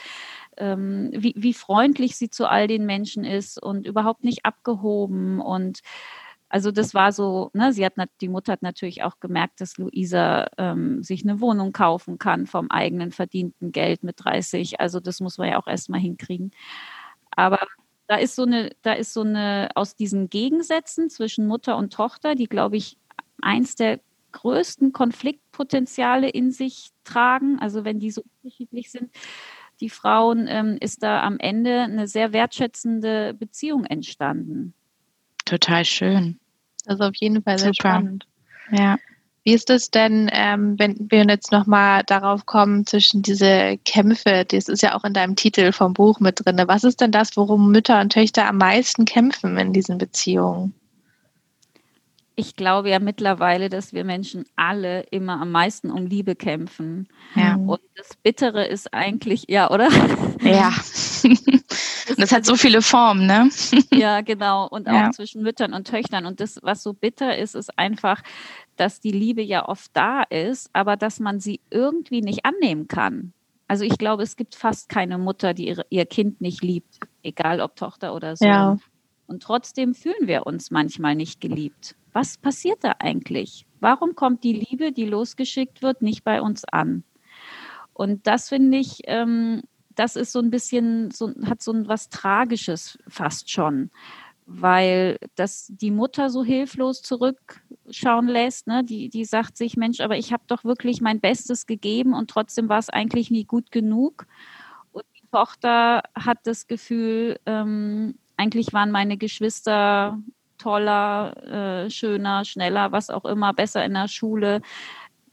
ähm, 0.57 1.11
wie, 1.13 1.35
wie 1.37 1.55
freundlich 1.55 2.17
sie 2.17 2.31
zu 2.31 2.47
all 2.47 2.69
den 2.69 2.87
Menschen 2.87 3.25
ist 3.25 3.61
und 3.61 3.87
überhaupt 3.87 4.23
nicht 4.23 4.45
abgehoben. 4.45 5.41
Und 5.41 5.81
also 6.49 6.71
das 6.71 6.95
war 6.95 7.13
so, 7.13 7.51
ne, 7.55 7.73
sie 7.73 7.85
hat 7.85 7.95
die 8.21 8.29
Mutter 8.29 8.53
hat 8.53 8.63
natürlich 8.63 9.03
auch 9.03 9.19
gemerkt, 9.21 9.61
dass 9.61 9.79
Luisa 9.79 10.47
ähm, 10.59 11.03
sich 11.03 11.23
eine 11.25 11.41
Wohnung 11.41 11.73
kaufen 11.73 12.19
kann 12.19 12.47
vom 12.47 12.71
eigenen 12.71 13.11
verdienten 13.13 13.73
Geld 13.73 14.05
mit 14.05 14.17
30. 14.25 14.81
Also 14.81 15.01
das 15.01 15.21
muss 15.21 15.39
man 15.39 15.49
ja 15.51 15.59
auch 15.59 15.67
erstmal 15.67 16.01
hinkriegen. 16.01 16.53
Aber 17.31 17.59
da 18.07 18.17
ist 18.17 18.37
so 18.37 18.43
eine, 18.45 18.71
da 18.83 18.93
ist 18.93 19.15
so 19.15 19.23
eine 19.23 19.71
aus 19.75 19.97
diesen 19.97 20.31
Gegensätzen 20.31 21.11
zwischen 21.11 21.47
Mutter 21.47 21.77
und 21.77 21.93
Tochter, 21.93 22.35
die, 22.35 22.47
glaube 22.47 22.77
ich, 22.77 22.99
eins 23.43 23.77
der 23.77 24.01
größten 24.33 24.93
Konfliktpotenziale 24.93 26.29
in 26.29 26.51
sich 26.51 26.91
tragen. 27.05 27.59
Also 27.61 27.85
wenn 27.85 28.01
die 28.01 28.11
so 28.11 28.23
unterschiedlich 28.43 28.91
sind, 28.91 29.11
die 29.81 29.91
Frauen, 29.91 30.47
ähm, 30.49 30.77
ist 30.81 31.03
da 31.03 31.23
am 31.23 31.39
Ende 31.39 31.81
eine 31.83 32.07
sehr 32.07 32.33
wertschätzende 32.33 33.35
Beziehung 33.35 33.85
entstanden. 33.87 34.75
Total 35.45 35.85
schön. 35.85 36.39
Also 36.87 37.05
auf 37.05 37.17
jeden 37.17 37.43
Fall 37.43 37.59
sehr 37.59 37.73
Super. 37.75 37.91
spannend. 37.91 38.27
Ja. 38.71 38.97
Wie 39.45 39.53
ist 39.53 39.69
es 39.69 39.91
denn, 39.91 40.31
ähm, 40.33 40.79
wenn 40.79 40.97
wir 41.11 41.25
jetzt 41.25 41.53
nochmal 41.53 42.03
darauf 42.07 42.47
kommen, 42.47 42.87
zwischen 42.87 43.21
diese 43.21 43.77
Kämpfe, 43.85 44.47
das 44.49 44.69
ist 44.69 44.83
ja 44.83 44.97
auch 44.97 45.05
in 45.05 45.13
deinem 45.13 45.37
Titel 45.37 45.73
vom 45.73 45.93
Buch 45.93 46.19
mit 46.19 46.45
drin. 46.45 46.63
Was 46.67 46.83
ist 46.83 47.03
denn 47.03 47.13
das, 47.13 47.37
worum 47.37 47.71
Mütter 47.71 48.01
und 48.01 48.11
Töchter 48.11 48.49
am 48.49 48.57
meisten 48.57 49.05
kämpfen 49.05 49.59
in 49.59 49.75
diesen 49.75 49.99
Beziehungen? 49.99 50.73
Ich 52.37 52.57
glaube 52.57 52.89
ja 52.89 52.99
mittlerweile, 52.99 53.69
dass 53.69 53.93
wir 53.93 54.03
Menschen 54.05 54.47
alle 54.57 55.03
immer 55.11 55.41
am 55.41 55.53
meisten 55.53 55.91
um 55.91 56.07
Liebe 56.07 56.35
kämpfen. 56.35 57.07
Ja. 57.37 57.57
Und 57.57 57.81
das 57.97 58.17
Bittere 58.23 58.67
ist 58.67 58.95
eigentlich, 58.95 59.45
ja, 59.49 59.71
oder? 59.71 59.89
Ja. 60.41 60.73
das 62.16 62.33
hat 62.33 62.44
so 62.44 62.56
viele 62.56 62.83
Formen, 62.83 63.26
ne? 63.26 63.49
ja, 63.92 64.21
genau. 64.21 64.68
Und 64.68 64.88
auch 64.88 64.92
ja. 64.92 65.11
zwischen 65.11 65.42
Müttern 65.42 65.73
und 65.75 65.87
Töchtern. 65.87 66.26
Und 66.26 66.40
das, 66.40 66.59
was 66.62 66.83
so 66.83 66.92
bitter 66.92 67.37
ist, 67.37 67.55
ist 67.55 67.79
einfach, 67.79 68.22
dass 68.77 69.00
die 69.00 69.12
Liebe 69.12 69.42
ja 69.42 69.68
oft 69.68 69.90
da 69.94 70.22
ist, 70.22 70.70
aber 70.72 70.96
dass 70.96 71.20
man 71.20 71.40
sie 71.40 71.61
irgendwie 71.70 72.20
nicht 72.20 72.44
annehmen 72.44 72.88
kann. 72.88 73.33
Also 73.66 73.85
ich 73.85 73.98
glaube, 73.98 74.22
es 74.22 74.37
gibt 74.37 74.55
fast 74.55 74.88
keine 74.88 75.18
Mutter, 75.18 75.55
die 75.55 75.68
ihre, 75.68 75.87
ihr 75.88 76.07
Kind 76.07 76.40
nicht 76.40 76.62
liebt, 76.62 76.98
egal 77.22 77.61
ob 77.61 77.77
Tochter 77.77 78.14
oder 78.14 78.37
Sohn. 78.37 78.48
Ja. 78.48 78.77
Und 79.27 79.42
trotzdem 79.42 79.94
fühlen 79.94 80.27
wir 80.27 80.46
uns 80.46 80.70
manchmal 80.70 81.14
nicht 81.14 81.40
geliebt. 81.40 81.96
Was 82.12 82.37
passiert 82.37 82.85
da 82.85 82.96
eigentlich? 82.98 83.66
Warum 83.81 84.14
kommt 84.14 84.44
die 84.44 84.53
Liebe, 84.53 84.92
die 84.92 85.07
losgeschickt 85.07 85.83
wird, 85.83 86.03
nicht 86.03 86.24
bei 86.24 86.42
uns 86.42 86.64
an? 86.64 87.05
Und 87.94 88.27
das 88.27 88.48
finde 88.48 88.79
ich, 88.79 89.00
ähm, 89.05 89.62
das 89.94 90.16
ist 90.16 90.33
so 90.33 90.40
ein 90.40 90.50
bisschen, 90.50 91.11
so, 91.11 91.33
hat 91.46 91.62
so 91.62 91.72
ein 91.72 91.88
was 91.88 92.09
Tragisches 92.09 92.98
fast 93.09 93.50
schon, 93.50 93.90
weil 94.46 95.18
das 95.35 95.68
die 95.68 95.90
Mutter 95.90 96.30
so 96.30 96.44
hilflos 96.44 97.02
zurückschauen 97.02 98.28
lässt. 98.28 98.66
Ne? 98.66 98.85
Die, 98.85 99.09
die 99.09 99.24
sagt 99.24 99.57
sich, 99.57 99.76
Mensch, 99.76 100.00
aber 100.00 100.16
ich 100.16 100.33
habe 100.33 100.44
doch 100.46 100.64
wirklich 100.64 101.00
mein 101.00 101.20
Bestes 101.20 101.66
gegeben 101.66 102.14
und 102.14 102.30
trotzdem 102.30 102.68
war 102.68 102.78
es 102.78 102.90
eigentlich 102.90 103.30
nie 103.30 103.44
gut 103.44 103.70
genug. 103.70 104.26
Und 104.92 105.04
die 105.16 105.26
Tochter 105.30 106.02
hat 106.14 106.38
das 106.44 106.66
Gefühl, 106.66 107.38
ähm, 107.46 108.16
eigentlich 108.37 108.72
waren 108.72 108.90
meine 108.90 109.16
Geschwister 109.16 110.18
toller, 110.59 111.85
äh, 111.87 111.90
schöner, 111.90 112.44
schneller, 112.44 112.92
was 112.92 113.11
auch 113.11 113.24
immer, 113.24 113.52
besser 113.52 113.85
in 113.85 113.94
der 113.94 114.09
Schule. 114.09 114.61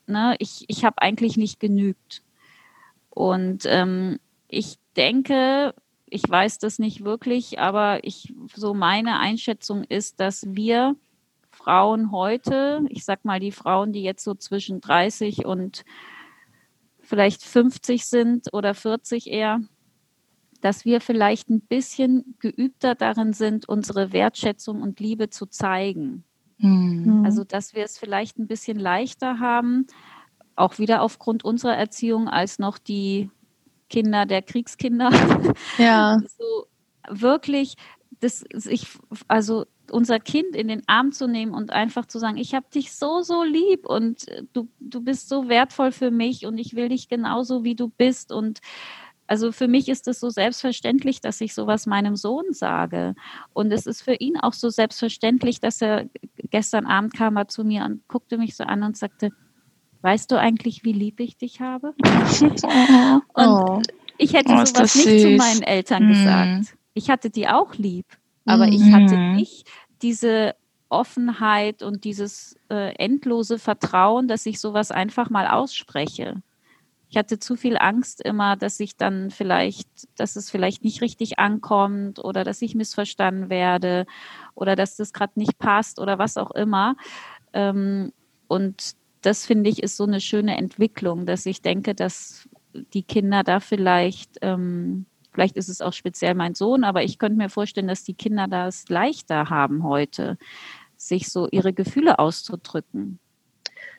Ne? 0.08 0.36
Ich, 0.40 0.66
ich 0.68 0.86
habe 0.86 1.02
eigentlich 1.02 1.38
nicht 1.38 1.60
genügt. 1.60 2.22
Und 3.10 3.64
ähm, 3.66 4.20
ich 4.52 4.78
denke, 4.98 5.74
ich 6.08 6.30
weiß 6.30 6.60
das 6.60 6.78
nicht 6.78 7.04
wirklich, 7.06 7.60
aber 7.60 8.04
ich, 8.04 8.34
so 8.54 8.74
meine 8.74 9.20
Einschätzung 9.20 9.86
ist, 9.86 10.20
dass 10.20 10.46
wir 10.46 10.96
Frauen 11.50 12.12
heute, 12.12 12.86
ich 12.90 13.06
sag 13.06 13.24
mal 13.24 13.40
die 13.40 13.54
Frauen, 13.54 13.94
die 13.94 14.04
jetzt 14.04 14.24
so 14.24 14.36
zwischen 14.36 14.82
30 14.82 15.46
und 15.46 15.86
vielleicht 17.00 17.44
50 17.44 18.06
sind 18.06 18.54
oder 18.54 18.74
40 18.74 19.28
eher, 19.28 19.62
dass 20.60 20.84
wir 20.84 21.00
vielleicht 21.00 21.50
ein 21.50 21.62
bisschen 21.62 22.36
geübter 22.40 22.94
darin 22.94 23.34
sind, 23.34 23.68
unsere 23.70 24.12
Wertschätzung 24.12 24.82
und 24.82 25.00
Liebe 25.00 25.30
zu 25.30 25.46
zeigen. 25.46 26.26
Mhm. 26.58 27.24
Also, 27.26 27.46
dass 27.46 27.74
wir 27.74 27.86
es 27.86 27.98
vielleicht 27.98 28.38
ein 28.38 28.48
bisschen 28.48 28.78
leichter 28.78 29.40
haben, 29.40 29.88
auch 30.56 30.78
wieder 30.78 31.02
aufgrund 31.02 31.46
unserer 31.46 31.78
Erziehung, 31.78 32.28
als 32.28 32.60
noch 32.60 32.78
die 32.78 33.30
Kinder 33.92 34.26
der 34.26 34.42
Kriegskinder. 34.42 35.12
Ja. 35.78 36.20
so 36.38 36.66
wirklich, 37.10 37.76
das, 38.22 38.44
ich, 38.52 38.88
also 39.28 39.66
unser 39.92 40.20
Kind 40.20 40.56
in 40.56 40.70
den 40.70 40.84
Arm 40.88 41.12
zu 41.12 41.28
nehmen 41.28 41.54
und 41.54 41.72
einfach 41.72 42.06
zu 42.06 42.18
sagen, 42.18 42.38
ich 42.38 42.56
habe 42.56 42.66
dich 42.74 42.94
so, 42.94 43.22
so 43.22 43.44
lieb 43.44 43.86
und 43.86 44.26
du, 44.54 44.70
du 44.80 45.02
bist 45.02 45.28
so 45.28 45.50
wertvoll 45.50 45.92
für 45.92 46.12
mich 46.12 46.46
und 46.46 46.58
ich 46.58 46.76
will 46.76 46.90
dich 46.90 47.10
genauso, 47.10 47.64
wie 47.64 47.76
du 47.76 47.90
bist. 47.90 48.32
Und 48.32 48.60
also 49.28 49.52
für 49.52 49.68
mich 49.68 49.90
ist 49.90 50.08
es 50.08 50.20
so 50.22 50.30
selbstverständlich, 50.30 51.20
dass 51.20 51.42
ich 51.42 51.54
sowas 51.54 51.86
meinem 51.86 52.16
Sohn 52.16 52.54
sage. 52.54 53.16
Und 53.54 53.72
es 53.74 53.86
ist 53.86 54.02
für 54.02 54.16
ihn 54.16 54.38
auch 54.38 54.54
so 54.54 54.70
selbstverständlich, 54.70 55.60
dass 55.60 55.82
er 55.82 56.06
gestern 56.50 56.86
Abend 56.86 57.14
kam 57.14 57.36
er 57.36 57.50
zu 57.50 57.66
mir 57.66 57.84
und 57.84 58.08
guckte 58.08 58.38
mich 58.38 58.56
so 58.56 58.64
an 58.64 58.84
und 58.84 58.96
sagte, 58.96 59.32
weißt 60.02 60.32
du 60.32 60.40
eigentlich, 60.40 60.84
wie 60.84 60.94
lieb 60.94 61.20
ich 61.20 61.38
dich 61.38 61.62
habe? 61.62 61.94
und 62.04 62.64
oh. 63.36 63.82
ich 64.18 64.34
hätte 64.34 64.54
oh, 64.54 64.66
sowas 64.66 64.96
nicht 64.96 65.08
süß. 65.08 65.22
zu 65.22 65.30
meinen 65.38 65.62
Eltern 65.64 66.08
mm. 66.08 66.10
gesagt. 66.10 66.78
Ich 66.94 67.10
hatte 67.10 67.30
die 67.30 67.48
auch 67.48 67.76
lieb, 67.76 68.06
aber 68.46 68.68
mm. 68.68 68.74
ich 68.74 68.92
hatte 68.92 69.16
mhm. 69.16 69.36
nicht 69.36 69.70
diese 70.02 70.56
Offenheit 70.90 71.84
und 71.84 72.04
dieses 72.04 72.58
äh, 72.70 72.94
endlose 72.96 73.58
Vertrauen, 73.60 74.28
dass 74.28 74.46
ich 74.46 74.60
sowas 74.60 74.92
einfach 74.92 75.30
mal 75.30 75.48
ausspreche. 75.48 76.42
ich 77.10 77.18
hatte 77.18 77.40
zu 77.40 77.56
viel 77.56 77.78
Angst 77.78 78.22
immer, 78.22 78.58
dass 78.58 78.80
ich 78.80 78.98
dann 78.98 79.32
vielleicht, 79.32 79.88
dass 80.18 80.36
es 80.36 80.50
vielleicht 80.50 80.84
nicht 80.84 81.02
richtig 81.02 81.40
ankommt 81.40 82.20
oder 82.20 82.44
dass 82.44 82.62
ich 82.62 82.76
missverstanden 82.76 83.50
werde 83.50 84.06
oder 84.54 84.76
dass 84.76 84.98
das 84.98 85.14
gerade 85.14 85.34
nicht 85.36 85.58
passt 85.60 86.00
oder 86.00 86.20
was 86.20 86.38
auch 86.38 86.52
immer. 86.52 86.96
Ähm, 87.54 88.12
und 88.48 88.96
das 89.22 89.46
finde 89.46 89.70
ich 89.70 89.84
ist 89.84 89.98
so 89.98 90.04
eine 90.04 90.22
schöne 90.22 90.58
Entwicklung, 90.58 91.26
dass 91.26 91.46
ich 91.46 91.62
denke, 91.62 91.96
dass 91.96 92.50
die 92.74 93.04
Kinder 93.04 93.44
da 93.44 93.60
vielleicht, 93.60 94.38
ähm, 94.42 95.06
vielleicht 95.32 95.58
ist 95.58 95.70
es 95.70 95.82
auch 95.82 95.94
speziell 95.94 96.36
mein 96.36 96.56
Sohn, 96.56 96.84
aber 96.84 97.04
ich 97.04 97.20
könnte 97.20 97.38
mir 97.38 97.50
vorstellen, 97.50 97.88
dass 97.88 98.04
die 98.04 98.14
Kinder 98.14 98.48
das 98.48 98.90
leichter 98.90 99.50
haben 99.50 99.84
heute, 99.84 100.38
sich 100.98 101.30
so 101.30 101.48
ihre 101.50 101.74
Gefühle 101.74 102.20
auszudrücken. 102.20 103.20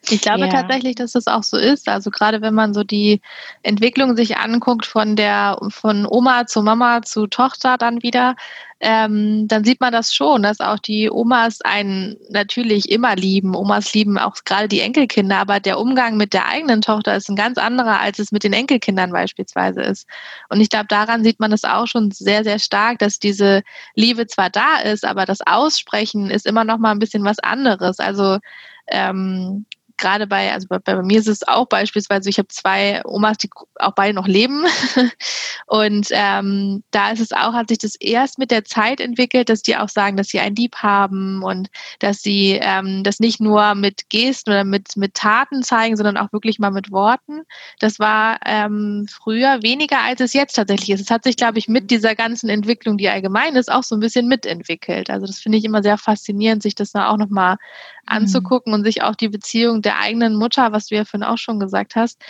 Ich 0.09 0.21
glaube 0.21 0.45
ja. 0.45 0.49
tatsächlich, 0.49 0.95
dass 0.95 1.13
das 1.13 1.27
auch 1.27 1.43
so 1.43 1.57
ist. 1.57 1.87
Also 1.87 2.11
gerade 2.11 2.41
wenn 2.41 2.53
man 2.53 2.73
so 2.73 2.83
die 2.83 3.21
Entwicklung 3.61 4.15
sich 4.17 4.37
anguckt 4.37 4.85
von 4.85 5.15
der 5.15 5.57
von 5.69 6.05
Oma 6.05 6.45
zu 6.45 6.61
Mama 6.61 7.03
zu 7.03 7.27
Tochter 7.27 7.77
dann 7.77 8.03
wieder, 8.03 8.35
ähm, 8.79 9.47
dann 9.47 9.63
sieht 9.63 9.79
man 9.79 9.93
das 9.93 10.13
schon, 10.13 10.43
dass 10.43 10.59
auch 10.59 10.79
die 10.79 11.09
Omas 11.09 11.61
einen 11.61 12.17
natürlich 12.29 12.89
immer 12.89 13.15
lieben. 13.15 13.55
Omas 13.55 13.93
lieben 13.93 14.17
auch 14.17 14.35
gerade 14.45 14.67
die 14.67 14.81
Enkelkinder, 14.81 15.37
aber 15.37 15.59
der 15.59 15.79
Umgang 15.79 16.17
mit 16.17 16.33
der 16.33 16.47
eigenen 16.47 16.81
Tochter 16.81 17.15
ist 17.15 17.29
ein 17.29 17.35
ganz 17.35 17.57
anderer, 17.57 17.99
als 17.99 18.19
es 18.19 18.31
mit 18.31 18.43
den 18.43 18.53
Enkelkindern 18.53 19.11
beispielsweise 19.11 19.81
ist. 19.81 20.07
Und 20.49 20.59
ich 20.59 20.69
glaube, 20.69 20.87
daran 20.87 21.23
sieht 21.23 21.39
man 21.39 21.51
es 21.51 21.63
auch 21.63 21.87
schon 21.87 22.11
sehr, 22.11 22.43
sehr 22.43 22.59
stark, 22.59 22.99
dass 22.99 23.19
diese 23.19 23.61
Liebe 23.95 24.27
zwar 24.27 24.49
da 24.49 24.79
ist, 24.83 25.05
aber 25.05 25.25
das 25.25 25.39
Aussprechen 25.45 26.29
ist 26.29 26.45
immer 26.45 26.63
noch 26.63 26.77
mal 26.77 26.91
ein 26.91 26.99
bisschen 26.99 27.23
was 27.23 27.39
anderes. 27.39 27.99
Also 27.99 28.39
ähm, 28.87 29.65
gerade 30.03 30.27
bei, 30.27 30.51
also 30.51 30.67
bei, 30.67 30.79
bei, 30.79 31.01
mir 31.01 31.17
ist 31.17 31.27
es 31.27 31.47
auch 31.47 31.65
beispielsweise, 31.65 32.29
ich 32.29 32.37
habe 32.37 32.49
zwei 32.49 33.01
Omas, 33.05 33.37
die 33.37 33.49
auch 33.75 33.93
beide 33.95 34.13
noch 34.13 34.27
leben. 34.27 34.65
Und 35.67 36.07
ähm, 36.11 36.83
da 36.91 37.11
ist 37.11 37.21
es 37.21 37.31
auch, 37.31 37.53
hat 37.53 37.69
sich 37.69 37.77
das 37.77 37.95
erst 37.95 38.37
mit 38.37 38.51
der 38.51 38.65
Zeit 38.65 38.99
entwickelt, 38.99 39.49
dass 39.49 39.61
die 39.61 39.77
auch 39.77 39.89
sagen, 39.89 40.17
dass 40.17 40.27
sie 40.27 40.39
ein 40.39 40.55
Lieb 40.55 40.75
haben 40.75 41.41
und 41.41 41.69
dass 41.99 42.21
sie 42.21 42.59
ähm, 42.61 43.03
das 43.03 43.19
nicht 43.19 43.39
nur 43.39 43.73
mit 43.75 44.09
Gesten 44.09 44.51
oder 44.51 44.65
mit, 44.65 44.97
mit 44.97 45.13
Taten 45.13 45.63
zeigen, 45.63 45.95
sondern 45.95 46.17
auch 46.17 46.33
wirklich 46.33 46.59
mal 46.59 46.71
mit 46.71 46.91
Worten. 46.91 47.43
Das 47.79 47.97
war 47.97 48.39
ähm, 48.45 49.07
früher 49.09 49.63
weniger, 49.63 50.01
als 50.01 50.19
es 50.19 50.33
jetzt 50.33 50.53
tatsächlich 50.55 50.89
ist. 50.89 51.01
Es 51.01 51.11
hat 51.11 51.23
sich, 51.23 51.37
glaube 51.37 51.59
ich, 51.59 51.69
mit 51.69 51.91
dieser 51.91 52.13
ganzen 52.13 52.49
Entwicklung, 52.49 52.97
die 52.97 53.07
allgemein 53.07 53.55
ist, 53.55 53.71
auch 53.71 53.83
so 53.83 53.95
ein 53.95 54.01
bisschen 54.01 54.27
mitentwickelt. 54.27 55.09
Also 55.09 55.25
das 55.25 55.39
finde 55.39 55.57
ich 55.57 55.65
immer 55.65 55.81
sehr 55.81 55.97
faszinierend, 55.97 56.61
sich 56.61 56.75
das 56.75 56.91
da 56.91 57.09
auch 57.09 57.17
nochmal 57.17 57.57
Mhm. 58.05 58.17
anzugucken 58.17 58.73
und 58.73 58.83
sich 58.83 59.01
auch 59.03 59.15
die 59.15 59.29
Beziehung 59.29 59.81
der 59.81 59.99
eigenen 59.99 60.35
Mutter, 60.35 60.71
was 60.71 60.87
du 60.87 60.95
ja 60.95 61.05
vorhin 61.05 61.27
auch 61.27 61.37
schon 61.37 61.59
gesagt 61.59 61.95
hast, 61.95 62.21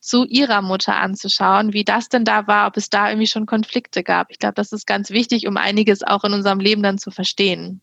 zu 0.00 0.24
ihrer 0.24 0.62
Mutter 0.62 0.96
anzuschauen, 0.96 1.72
wie 1.72 1.84
das 1.84 2.08
denn 2.08 2.24
da 2.24 2.46
war, 2.46 2.66
ob 2.66 2.76
es 2.76 2.88
da 2.88 3.10
irgendwie 3.10 3.26
schon 3.26 3.46
Konflikte 3.46 4.02
gab. 4.02 4.30
Ich 4.30 4.38
glaube, 4.38 4.54
das 4.54 4.72
ist 4.72 4.86
ganz 4.86 5.10
wichtig, 5.10 5.46
um 5.46 5.56
einiges 5.56 6.02
auch 6.02 6.24
in 6.24 6.32
unserem 6.32 6.58
Leben 6.58 6.82
dann 6.82 6.98
zu 6.98 7.10
verstehen. 7.10 7.82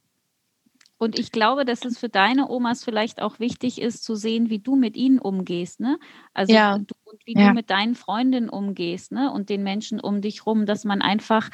Und 0.99 1.19
ich 1.19 1.31
glaube, 1.31 1.63
dass 1.63 1.85
es 1.85 1.99
für 1.99 2.09
deine 2.09 2.49
Omas 2.49 2.83
vielleicht 2.83 3.21
auch 3.21 3.39
wichtig 3.39 3.79
ist, 3.79 4.03
zu 4.03 4.15
sehen, 4.15 4.49
wie 4.49 4.59
du 4.59 4.75
mit 4.75 4.97
ihnen 4.97 5.19
umgehst. 5.19 5.79
Ne? 5.79 5.99
Also 6.33 6.53
ja. 6.53 6.79
du, 6.79 6.95
wie 7.25 7.37
ja. 7.37 7.49
du 7.49 7.53
mit 7.53 7.69
deinen 7.69 7.93
Freundinnen 7.93 8.49
umgehst 8.49 9.11
ne? 9.11 9.31
und 9.31 9.49
den 9.49 9.61
Menschen 9.61 9.99
um 9.99 10.21
dich 10.21 10.47
rum, 10.47 10.65
dass 10.65 10.85
man 10.85 11.03
einfach, 11.03 11.49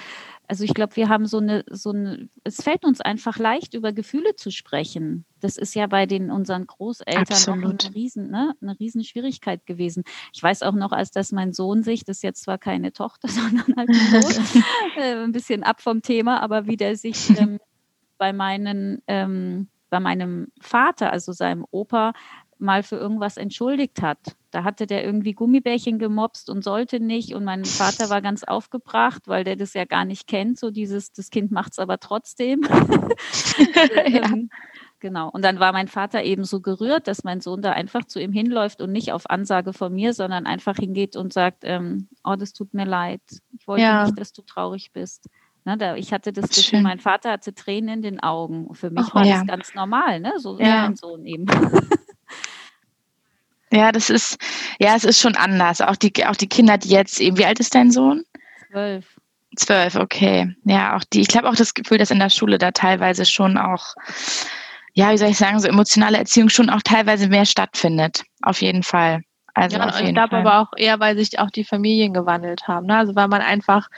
also 0.47 0.63
ich 0.63 0.73
glaube, 0.73 0.95
wir 0.95 1.09
haben 1.09 1.25
so 1.25 1.39
eine, 1.39 1.65
so 1.69 1.89
eine, 1.89 2.29
es 2.45 2.63
fällt 2.63 2.85
uns 2.85 3.01
einfach 3.01 3.37
leicht, 3.37 3.73
über 3.73 3.91
Gefühle 3.91 4.35
zu 4.37 4.49
sprechen. 4.49 5.25
Das 5.41 5.57
ist 5.57 5.75
ja 5.75 5.87
bei 5.87 6.05
den 6.05 6.31
unseren 6.31 6.65
Großeltern 6.65 7.63
eine 7.63 7.93
riesen, 7.93 8.31
ne, 8.31 8.53
eine 8.61 8.79
riesen 8.79 9.03
Schwierigkeit 9.03 9.65
gewesen. 9.65 10.05
Ich 10.31 10.41
weiß 10.41 10.63
auch 10.63 10.73
noch, 10.73 10.93
als 10.93 11.11
dass 11.11 11.33
mein 11.33 11.51
Sohn 11.51 11.83
sich, 11.83 12.05
das 12.05 12.17
ist 12.17 12.23
jetzt 12.23 12.43
zwar 12.43 12.57
keine 12.57 12.93
Tochter, 12.93 13.27
sondern 13.27 13.75
halt 13.75 13.89
ein, 13.89 14.21
Sohn, 14.21 14.63
äh, 14.95 15.15
ein 15.15 15.33
bisschen 15.33 15.63
ab 15.63 15.81
vom 15.81 16.01
Thema, 16.01 16.41
aber 16.41 16.65
wie 16.65 16.77
der 16.77 16.95
sich 16.95 17.37
ähm, 17.37 17.59
bei 18.17 18.33
meinen, 18.33 19.01
ähm, 19.07 19.67
bei 19.89 19.99
meinem 19.99 20.47
Vater, 20.61 21.11
also 21.11 21.31
seinem 21.31 21.65
Opa, 21.71 22.13
mal 22.63 22.81
für 22.81 22.95
irgendwas 22.95 23.37
entschuldigt 23.37 24.01
hat. 24.01 24.17
Da 24.49 24.63
hatte 24.63 24.87
der 24.87 25.03
irgendwie 25.03 25.33
Gummibärchen 25.33 25.99
gemobst 25.99 26.49
und 26.49 26.63
sollte 26.63 26.99
nicht. 26.99 27.35
Und 27.35 27.43
mein 27.43 27.65
Vater 27.65 28.09
war 28.09 28.21
ganz 28.21 28.43
aufgebracht, 28.43 29.27
weil 29.27 29.43
der 29.43 29.55
das 29.55 29.73
ja 29.73 29.85
gar 29.85 30.05
nicht 30.05 30.27
kennt. 30.27 30.57
So 30.57 30.71
dieses, 30.71 31.11
das 31.11 31.29
Kind 31.29 31.51
macht 31.51 31.73
es 31.73 31.79
aber 31.79 31.99
trotzdem. 31.99 32.61
ja. 34.07 34.23
Ähm, 34.31 34.49
genau. 34.99 35.29
Und 35.29 35.43
dann 35.43 35.59
war 35.59 35.73
mein 35.73 35.87
Vater 35.87 36.23
eben 36.23 36.45
so 36.45 36.61
gerührt, 36.61 37.07
dass 37.07 37.23
mein 37.23 37.41
Sohn 37.41 37.61
da 37.61 37.73
einfach 37.73 38.05
zu 38.05 38.19
ihm 38.19 38.31
hinläuft 38.31 38.81
und 38.81 38.91
nicht 38.91 39.11
auf 39.11 39.29
Ansage 39.29 39.73
von 39.73 39.93
mir, 39.93 40.13
sondern 40.13 40.45
einfach 40.45 40.77
hingeht 40.77 41.15
und 41.15 41.33
sagt, 41.33 41.63
ähm, 41.63 42.07
oh, 42.23 42.35
das 42.35 42.53
tut 42.53 42.73
mir 42.73 42.85
leid. 42.85 43.21
Ich 43.57 43.67
wollte 43.67 43.83
ja. 43.83 44.05
nicht, 44.05 44.19
dass 44.19 44.31
du 44.33 44.41
traurig 44.41 44.91
bist. 44.93 45.27
Ne, 45.65 45.77
da, 45.77 45.95
ich 45.95 46.11
hatte 46.11 46.33
das 46.33 46.49
Gefühl, 46.49 46.81
mein 46.81 46.99
Vater 46.99 47.31
hatte 47.31 47.53
Tränen 47.53 47.95
in 47.95 48.01
den 48.01 48.19
Augen. 48.19 48.73
Für 48.75 48.89
mich 48.89 49.05
oh, 49.11 49.15
war 49.15 49.25
ja. 49.25 49.39
das 49.39 49.47
ganz 49.47 49.73
normal, 49.73 50.19
ne? 50.19 50.33
so 50.37 50.59
ja. 50.59 50.83
mein 50.83 50.95
Sohn 50.95 51.25
eben. 51.25 51.45
Ja, 53.73 53.91
das 53.91 54.11
ist, 54.11 54.37
ja, 54.79 54.95
es 54.95 55.03
ist 55.03 55.19
schon 55.19 55.35
anders. 55.35 55.81
Auch 55.81 55.95
die, 55.95 56.13
auch 56.27 56.35
die 56.35 56.47
Kinder, 56.47 56.77
die 56.77 56.89
jetzt 56.89 57.19
eben, 57.19 57.39
wie 57.39 57.45
alt 57.45 57.59
ist 57.59 57.73
dein 57.73 57.89
Sohn? 57.89 58.23
Zwölf. 58.69 59.19
Zwölf, 59.55 59.95
okay. 59.95 60.55
Ja, 60.63 60.95
auch 60.95 61.03
die, 61.11 61.21
ich 61.21 61.35
habe 61.35 61.49
auch 61.49 61.55
das 61.55 61.73
Gefühl, 61.73 61.97
dass 61.97 62.11
in 62.11 62.19
der 62.19 62.29
Schule 62.29 62.59
da 62.59 62.69
teilweise 62.69 63.25
schon 63.25 63.57
auch, 63.57 63.95
ja, 64.93 65.11
wie 65.11 65.17
soll 65.17 65.29
ich 65.29 65.39
sagen, 65.39 65.59
so 65.59 65.67
emotionale 65.67 66.19
Erziehung 66.19 66.49
schon 66.49 66.69
auch 66.69 66.83
teilweise 66.83 67.27
mehr 67.27 67.45
stattfindet. 67.45 68.23
Auf 68.43 68.61
jeden 68.61 68.83
Fall. 68.83 69.23
Also 69.55 69.77
ja, 69.77 69.99
ich 69.99 70.13
glaube 70.13 70.37
aber 70.37 70.59
auch 70.59 70.73
eher, 70.77 70.99
weil 70.99 71.17
sich 71.17 71.39
auch 71.39 71.49
die 71.49 71.63
Familien 71.63 72.13
gewandelt 72.13 72.67
haben. 72.67 72.85
Ne? 72.85 72.97
Also 72.97 73.15
weil 73.15 73.27
man 73.27 73.41
einfach 73.41 73.89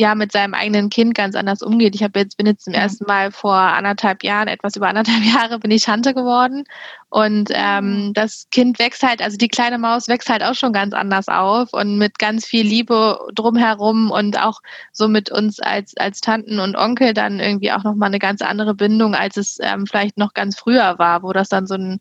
ja 0.00 0.14
mit 0.14 0.32
seinem 0.32 0.54
eigenen 0.54 0.88
Kind 0.88 1.14
ganz 1.14 1.36
anders 1.36 1.62
umgeht. 1.62 1.94
Ich 1.94 2.02
habe 2.02 2.18
jetzt 2.18 2.36
bin 2.38 2.46
jetzt 2.46 2.64
zum 2.64 2.72
ersten 2.72 3.04
Mal 3.04 3.30
vor 3.30 3.54
anderthalb 3.54 4.24
Jahren, 4.24 4.48
etwas 4.48 4.74
über 4.74 4.88
anderthalb 4.88 5.22
Jahre, 5.34 5.58
bin 5.58 5.70
ich 5.70 5.84
Tante 5.84 6.14
geworden 6.14 6.64
und 7.10 7.50
ähm, 7.52 8.08
mhm. 8.08 8.14
das 8.14 8.48
Kind 8.50 8.78
wächst 8.78 9.02
halt, 9.02 9.22
also 9.22 9.36
die 9.36 9.48
kleine 9.48 9.78
Maus 9.78 10.08
wächst 10.08 10.30
halt 10.30 10.42
auch 10.42 10.54
schon 10.54 10.72
ganz 10.72 10.94
anders 10.94 11.28
auf 11.28 11.72
und 11.72 11.98
mit 11.98 12.18
ganz 12.18 12.46
viel 12.46 12.66
Liebe 12.66 13.18
drumherum 13.34 14.10
und 14.10 14.40
auch 14.40 14.60
so 14.90 15.06
mit 15.06 15.30
uns 15.30 15.60
als 15.60 15.96
als 15.98 16.20
Tanten 16.20 16.58
und 16.58 16.76
Onkel 16.76 17.12
dann 17.12 17.38
irgendwie 17.38 17.72
auch 17.72 17.84
noch 17.84 17.94
mal 17.94 18.06
eine 18.06 18.18
ganz 18.18 18.40
andere 18.42 18.74
Bindung, 18.74 19.14
als 19.14 19.36
es 19.36 19.58
ähm, 19.60 19.86
vielleicht 19.86 20.16
noch 20.16 20.32
ganz 20.32 20.58
früher 20.58 20.98
war, 20.98 21.22
wo 21.22 21.32
das 21.32 21.48
dann 21.48 21.66
so 21.66 21.74
ein 21.74 22.00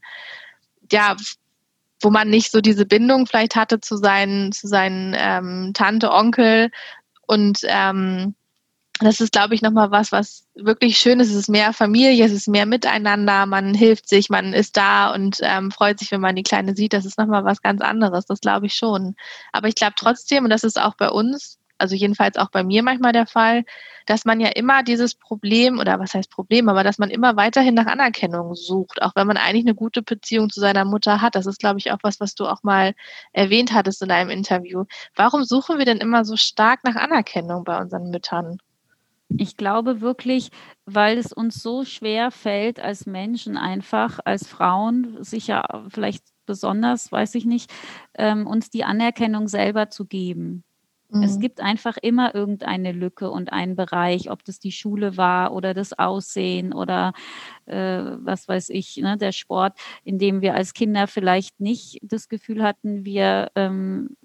ja 0.91 1.15
wo 2.01 2.09
man 2.09 2.29
nicht 2.29 2.51
so 2.51 2.61
diese 2.61 2.85
Bindung 2.85 3.27
vielleicht 3.27 3.55
hatte 3.55 3.81
zu 3.81 3.97
seinen, 3.97 4.51
zu 4.51 4.67
seinen 4.67 5.13
ähm, 5.17 5.71
Tante, 5.73 6.11
Onkel, 6.11 6.71
und 7.29 7.59
ähm, 7.67 8.33
das 9.01 9.21
ist, 9.21 9.31
glaube 9.31 9.53
ich, 9.53 9.61
nochmal 9.61 9.91
was, 9.91 10.11
was 10.11 10.47
wirklich 10.55 10.97
schön 10.97 11.19
ist. 11.19 11.29
Es 11.29 11.35
ist 11.35 11.47
mehr 11.47 11.73
Familie, 11.73 12.25
es 12.25 12.31
ist 12.31 12.47
mehr 12.47 12.65
Miteinander, 12.65 13.45
man 13.45 13.75
hilft 13.75 14.09
sich, 14.09 14.29
man 14.29 14.51
ist 14.51 14.75
da 14.75 15.13
und 15.13 15.37
ähm, 15.41 15.69
freut 15.69 15.99
sich, 15.99 16.11
wenn 16.11 16.21
man 16.21 16.35
die 16.35 16.43
Kleine 16.43 16.75
sieht. 16.75 16.93
Das 16.93 17.05
ist 17.05 17.19
nochmal 17.19 17.45
was 17.45 17.61
ganz 17.61 17.81
anderes, 17.81 18.25
das 18.25 18.41
glaube 18.41 18.65
ich 18.65 18.73
schon. 18.73 19.15
Aber 19.53 19.67
ich 19.67 19.75
glaube 19.75 19.93
trotzdem, 19.95 20.45
und 20.45 20.49
das 20.49 20.63
ist 20.63 20.81
auch 20.81 20.95
bei 20.95 21.09
uns 21.09 21.59
also 21.79 21.95
jedenfalls 21.95 22.37
auch 22.37 22.51
bei 22.51 22.63
mir 22.63 22.83
manchmal 22.83 23.13
der 23.13 23.25
Fall, 23.25 23.63
dass 24.09 24.25
man 24.25 24.39
ja 24.39 24.49
immer 24.49 24.81
dieses 24.81 25.13
Problem 25.13 25.77
oder 25.77 25.99
was 25.99 26.15
heißt 26.15 26.31
Problem, 26.31 26.67
aber 26.67 26.83
dass 26.83 26.97
man 26.97 27.11
immer 27.11 27.35
weiterhin 27.35 27.75
nach 27.75 27.85
Anerkennung 27.85 28.55
sucht, 28.55 29.03
auch 29.03 29.11
wenn 29.15 29.27
man 29.27 29.37
eigentlich 29.37 29.65
eine 29.65 29.75
gute 29.75 30.01
Beziehung 30.01 30.49
zu 30.49 30.59
seiner 30.59 30.83
Mutter 30.83 31.21
hat. 31.21 31.35
Das 31.35 31.45
ist, 31.45 31.59
glaube 31.59 31.77
ich, 31.77 31.91
auch 31.91 31.99
was, 32.01 32.19
was 32.19 32.33
du 32.33 32.47
auch 32.47 32.63
mal 32.63 32.95
erwähnt 33.33 33.71
hattest 33.71 34.01
in 34.01 34.09
einem 34.09 34.31
Interview. 34.31 34.85
Warum 35.15 35.43
suchen 35.43 35.77
wir 35.77 35.85
denn 35.85 35.99
immer 35.99 36.25
so 36.25 36.37
stark 36.37 36.83
nach 36.83 36.95
Anerkennung 36.95 37.63
bei 37.63 37.79
unseren 37.79 38.09
Müttern? 38.09 38.57
Ich 39.37 39.57
glaube 39.57 40.01
wirklich, 40.01 40.49
weil 40.87 41.19
es 41.19 41.31
uns 41.31 41.61
so 41.61 41.85
schwer 41.85 42.31
fällt, 42.31 42.79
als 42.79 43.05
Menschen 43.05 43.57
einfach, 43.57 44.19
als 44.25 44.47
Frauen, 44.47 45.23
sicher 45.23 45.85
vielleicht 45.89 46.23
besonders, 46.47 47.11
weiß 47.11 47.35
ich 47.35 47.45
nicht, 47.45 47.71
ähm, 48.15 48.47
uns 48.47 48.71
die 48.71 48.85
Anerkennung 48.85 49.47
selber 49.47 49.91
zu 49.91 50.05
geben. 50.05 50.63
Mhm. 51.11 51.23
Es 51.23 51.39
gibt 51.39 51.59
einfach 51.59 51.97
immer 52.01 52.35
irgendeine 52.35 52.91
Lücke 52.91 53.31
und 53.31 53.51
einen 53.51 53.75
Bereich, 53.75 54.29
ob 54.29 54.43
das 54.45 54.59
die 54.59 54.71
Schule 54.71 55.17
war 55.17 55.53
oder 55.53 55.73
das 55.73 55.97
Aussehen 55.97 56.73
oder 56.73 57.13
äh, 57.65 58.03
was 58.19 58.47
weiß 58.47 58.69
ich, 58.69 58.97
ne, 58.97 59.17
der 59.17 59.31
Sport, 59.31 59.77
in 60.03 60.19
dem 60.19 60.41
wir 60.41 60.53
als 60.55 60.73
Kinder 60.73 61.07
vielleicht 61.07 61.59
nicht 61.59 61.99
das 62.03 62.29
Gefühl 62.29 62.63
hatten, 62.63 63.05
wir, 63.05 63.51
ähm, 63.55 64.17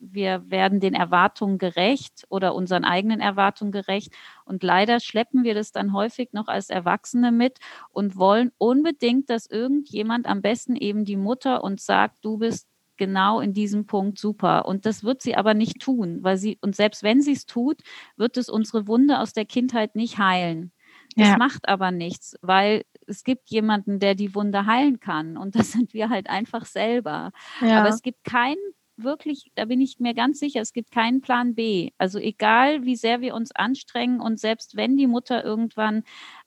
wir 0.00 0.50
werden 0.50 0.80
den 0.80 0.94
Erwartungen 0.94 1.58
gerecht 1.58 2.24
oder 2.30 2.54
unseren 2.54 2.84
eigenen 2.84 3.20
Erwartungen 3.20 3.72
gerecht. 3.72 4.14
Und 4.46 4.62
leider 4.62 5.00
schleppen 5.00 5.44
wir 5.44 5.54
das 5.54 5.72
dann 5.72 5.92
häufig 5.92 6.32
noch 6.32 6.48
als 6.48 6.70
Erwachsene 6.70 7.32
mit 7.32 7.58
und 7.90 8.16
wollen 8.16 8.50
unbedingt, 8.58 9.28
dass 9.30 9.46
irgendjemand, 9.46 10.26
am 10.26 10.40
besten 10.42 10.76
eben 10.76 11.04
die 11.04 11.16
Mutter, 11.16 11.62
uns 11.64 11.84
sagt, 11.84 12.24
du 12.24 12.38
bist 12.38 12.66
genau 12.96 13.40
in 13.40 13.52
diesem 13.52 13.86
Punkt 13.86 14.18
super. 14.18 14.66
Und 14.66 14.86
das 14.86 15.04
wird 15.04 15.22
sie 15.22 15.36
aber 15.36 15.54
nicht 15.54 15.80
tun, 15.80 16.18
weil 16.22 16.36
sie, 16.36 16.58
und 16.60 16.76
selbst 16.76 17.02
wenn 17.02 17.20
sie 17.20 17.32
es 17.32 17.46
tut, 17.46 17.82
wird 18.16 18.36
es 18.36 18.48
unsere 18.48 18.86
Wunde 18.86 19.20
aus 19.20 19.32
der 19.32 19.44
Kindheit 19.44 19.94
nicht 19.96 20.18
heilen. 20.18 20.72
Das 21.16 21.28
ja. 21.28 21.36
macht 21.36 21.68
aber 21.68 21.90
nichts, 21.90 22.36
weil 22.42 22.82
es 23.06 23.24
gibt 23.24 23.50
jemanden, 23.50 24.00
der 24.00 24.14
die 24.14 24.34
Wunde 24.34 24.66
heilen 24.66 25.00
kann. 25.00 25.36
Und 25.36 25.54
das 25.54 25.72
sind 25.72 25.94
wir 25.94 26.08
halt 26.08 26.28
einfach 26.28 26.64
selber. 26.64 27.32
Ja. 27.60 27.80
Aber 27.80 27.88
es 27.88 28.02
gibt 28.02 28.24
keinen 28.24 28.56
wirklich, 28.96 29.50
da 29.56 29.64
bin 29.64 29.80
ich 29.80 29.98
mir 29.98 30.14
ganz 30.14 30.38
sicher, 30.38 30.60
es 30.60 30.72
gibt 30.72 30.90
keinen 30.92 31.20
Plan 31.20 31.54
B. 31.54 31.90
Also 31.98 32.18
egal, 32.18 32.84
wie 32.84 32.96
sehr 32.96 33.20
wir 33.20 33.34
uns 33.34 33.50
anstrengen 33.52 34.20
und 34.20 34.38
selbst 34.38 34.76
wenn 34.76 34.96
die 34.96 35.08
Mutter 35.08 35.44
irgendwann 35.44 36.04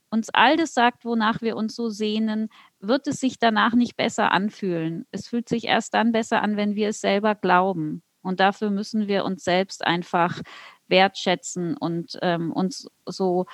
uns 0.10 0.30
all 0.30 0.56
das 0.56 0.74
sagt, 0.74 1.04
wonach 1.04 1.42
wir 1.42 1.58
uns 1.58 1.76
so 1.76 1.90
sehnen, 1.90 2.50
wird 2.80 3.08
es 3.08 3.20
sich 3.20 3.40
danach 3.40 3.74
nicht 3.74 3.98
besser 3.98 4.32
anfühlen. 4.32 5.06
Es 5.12 5.28
fühlt 5.28 5.50
sich 5.50 5.66
erst 5.66 5.94
dann 5.94 6.12
besser 6.12 6.42
an, 6.42 6.58
wenn 6.58 6.76
wir 6.76 6.90
es 6.90 7.02
selber 7.02 7.36
glauben. 7.36 8.04
Und 8.22 8.40
dafür 8.40 8.70
müssen 8.70 9.08
wir 9.08 9.24
uns 9.24 9.44
selbst 9.44 9.86
einfach 9.86 10.42
wertschätzen 10.88 11.76
und 11.78 12.18
ähm, 12.22 12.52
uns 12.52 12.90
so 13.06 13.46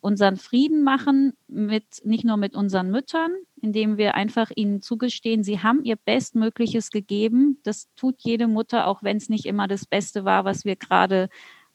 unseren 0.00 0.36
Frieden 0.36 0.82
machen 0.82 1.32
mit 1.48 1.84
nicht 2.04 2.24
nur 2.24 2.36
mit 2.36 2.54
unseren 2.54 2.90
Müttern, 2.90 3.32
indem 3.60 3.96
wir 3.96 4.14
einfach 4.14 4.50
ihnen 4.54 4.82
zugestehen, 4.82 5.44
sie 5.44 5.60
haben 5.60 5.84
ihr 5.84 5.96
Bestmögliches 5.96 6.90
gegeben. 6.90 7.58
Das 7.62 7.88
tut 7.94 8.16
jede 8.18 8.48
Mutter, 8.48 8.86
auch 8.86 9.02
wenn 9.02 9.16
es 9.16 9.28
nicht 9.28 9.46
immer 9.46 9.68
das 9.68 9.86
Beste 9.86 10.24
war, 10.24 10.44
was 10.44 10.64
wir 10.64 10.76
gerade, 10.76 11.28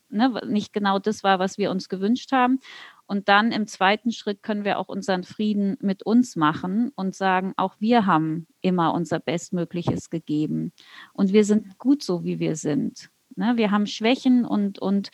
ne, 0.09 0.41
nicht 0.45 0.73
genau 0.73 0.99
das 0.99 1.23
war, 1.23 1.39
was 1.39 1.57
wir 1.57 1.71
uns 1.71 1.89
gewünscht 1.89 2.31
haben. 2.31 2.59
Und 3.07 3.29
dann 3.29 3.51
im 3.53 3.67
zweiten 3.67 4.11
Schritt 4.11 4.43
können 4.43 4.65
wir 4.65 4.77
auch 4.77 4.89
unseren 4.89 5.23
Frieden 5.23 5.77
mit 5.81 6.03
uns 6.03 6.35
machen 6.35 6.91
und 6.95 7.15
sagen, 7.15 7.53
auch 7.55 7.75
wir 7.79 8.05
haben 8.05 8.47
immer 8.61 8.93
unser 8.93 9.19
Bestmögliches 9.19 10.09
gegeben. 10.09 10.73
Und 11.13 11.31
wir 11.31 11.45
sind 11.45 11.77
gut 11.77 12.03
so, 12.03 12.25
wie 12.25 12.39
wir 12.39 12.57
sind. 12.57 13.09
Ne? 13.35 13.53
Wir 13.55 13.71
haben 13.71 13.87
Schwächen 13.87 14.45
und, 14.45 14.79
und 14.79 15.09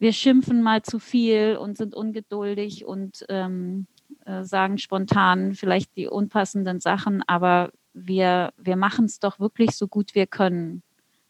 wir 0.00 0.12
schimpfen 0.12 0.62
mal 0.62 0.82
zu 0.82 0.98
viel 0.98 1.56
und 1.56 1.76
sind 1.76 1.94
ungeduldig 1.94 2.84
und 2.84 3.24
ähm, 3.28 3.86
äh, 4.24 4.42
sagen 4.42 4.78
spontan 4.78 5.54
vielleicht 5.54 5.96
die 5.96 6.08
unpassenden 6.08 6.80
Sachen, 6.80 7.22
aber 7.26 7.70
wir, 7.92 8.52
wir 8.56 8.76
machen 8.76 9.04
es 9.04 9.20
doch 9.20 9.38
wirklich 9.38 9.72
so 9.72 9.88
gut 9.88 10.14
wir 10.14 10.26
können 10.26 10.82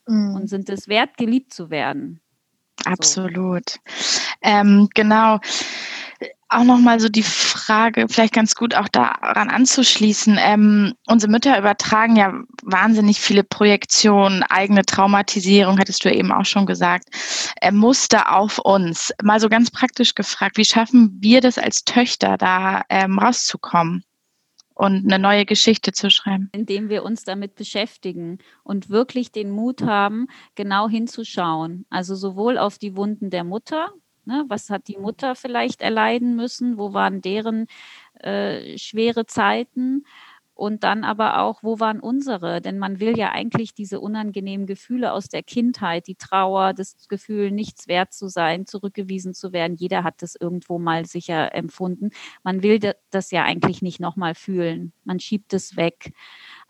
mhm. 0.07 0.35
und 0.35 0.49
sind 0.49 0.71
es 0.71 0.89
wert, 0.89 1.17
geliebt 1.17 1.53
zu 1.53 1.71
werden. 1.71 2.21
Absolut. 2.85 3.71
So. 3.71 4.21
Ähm, 4.43 4.89
genau 4.95 5.41
auch 6.51 6.65
nochmal 6.65 6.99
so 6.99 7.09
die 7.09 7.23
Frage, 7.23 8.07
vielleicht 8.09 8.35
ganz 8.35 8.55
gut 8.57 8.75
auch 8.75 8.89
daran 8.89 9.49
anzuschließen. 9.49 10.37
Ähm, 10.41 10.95
unsere 11.07 11.31
Mütter 11.31 11.57
übertragen 11.57 12.17
ja 12.17 12.33
wahnsinnig 12.63 13.21
viele 13.21 13.45
Projektionen, 13.45 14.43
eigene 14.43 14.85
Traumatisierung, 14.85 15.79
hattest 15.79 16.05
du 16.05 16.13
eben 16.13 16.33
auch 16.33 16.45
schon 16.45 16.67
gesagt, 16.67 17.05
äh, 17.61 17.71
Muster 17.71 18.35
auf 18.35 18.59
uns. 18.59 19.13
Mal 19.23 19.39
so 19.39 19.49
ganz 19.49 19.71
praktisch 19.71 20.15
gefragt, 20.15 20.57
wie 20.57 20.65
schaffen 20.65 21.17
wir 21.21 21.41
das 21.41 21.57
als 21.57 21.85
Töchter, 21.85 22.37
da 22.37 22.83
ähm, 22.89 23.19
rauszukommen? 23.19 24.05
Und 24.81 25.05
eine 25.05 25.19
neue 25.19 25.45
Geschichte 25.45 25.93
zu 25.93 26.11
schreiben. 26.11 26.49
Indem 26.53 26.89
wir 26.89 27.05
uns 27.05 27.25
damit 27.25 27.55
beschäftigen 27.55 28.39
und 28.65 28.89
wirklich 28.89 29.31
den 29.31 29.51
Mut 29.51 29.83
haben, 29.83 30.27
genau 30.55 30.89
hinzuschauen. 30.89 31.85
Also 31.91 32.15
sowohl 32.15 32.57
auf 32.57 32.79
die 32.79 32.97
Wunden 32.97 33.29
der 33.29 33.45
Mutter, 33.45 33.93
Ne? 34.27 34.45
Was 34.49 34.69
hat 34.69 34.87
die 34.87 34.99
Mutter 34.99 35.35
vielleicht 35.35 35.81
erleiden 35.81 36.37
müssen? 36.37 36.77
Wo 36.77 36.93
waren 36.93 37.23
deren 37.23 37.67
äh, 38.21 38.77
schwere 38.77 39.27
Zeiten? 39.27 40.05
Und 40.61 40.85
dann 40.85 41.05
aber 41.05 41.39
auch, 41.41 41.63
wo 41.63 41.81
waren 41.81 42.01
unsere? 42.01 42.61
Denn 42.61 42.79
man 42.79 43.01
will 43.01 43.17
ja 43.17 43.31
eigentlich 43.33 43.73
diese 43.73 43.99
unangenehmen 43.99 44.67
Gefühle 44.67 45.15
aus 45.15 45.31
der 45.31 45.43
Kindheit, 45.43 46.07
die 46.07 46.17
Trauer, 46.17 46.75
das 46.75 47.09
Gefühl, 47.09 47.51
nichts 47.51 47.89
wert 47.89 48.13
zu 48.13 48.29
sein, 48.29 48.67
zurückgewiesen 48.67 49.33
zu 49.33 49.55
werden. 49.55 49.75
Jeder 49.75 50.05
hat 50.05 50.21
das 50.21 50.37
irgendwo 50.39 50.79
mal 50.79 51.07
sicher 51.07 51.55
empfunden. 51.55 52.11
Man 52.43 52.63
will 52.63 52.79
das 53.09 53.31
ja 53.31 53.45
eigentlich 53.45 53.81
nicht 53.81 54.01
nochmal 54.01 54.35
fühlen. 54.35 54.93
Man 55.05 55.19
schiebt 55.19 55.55
es 55.55 55.79
weg. 55.79 56.13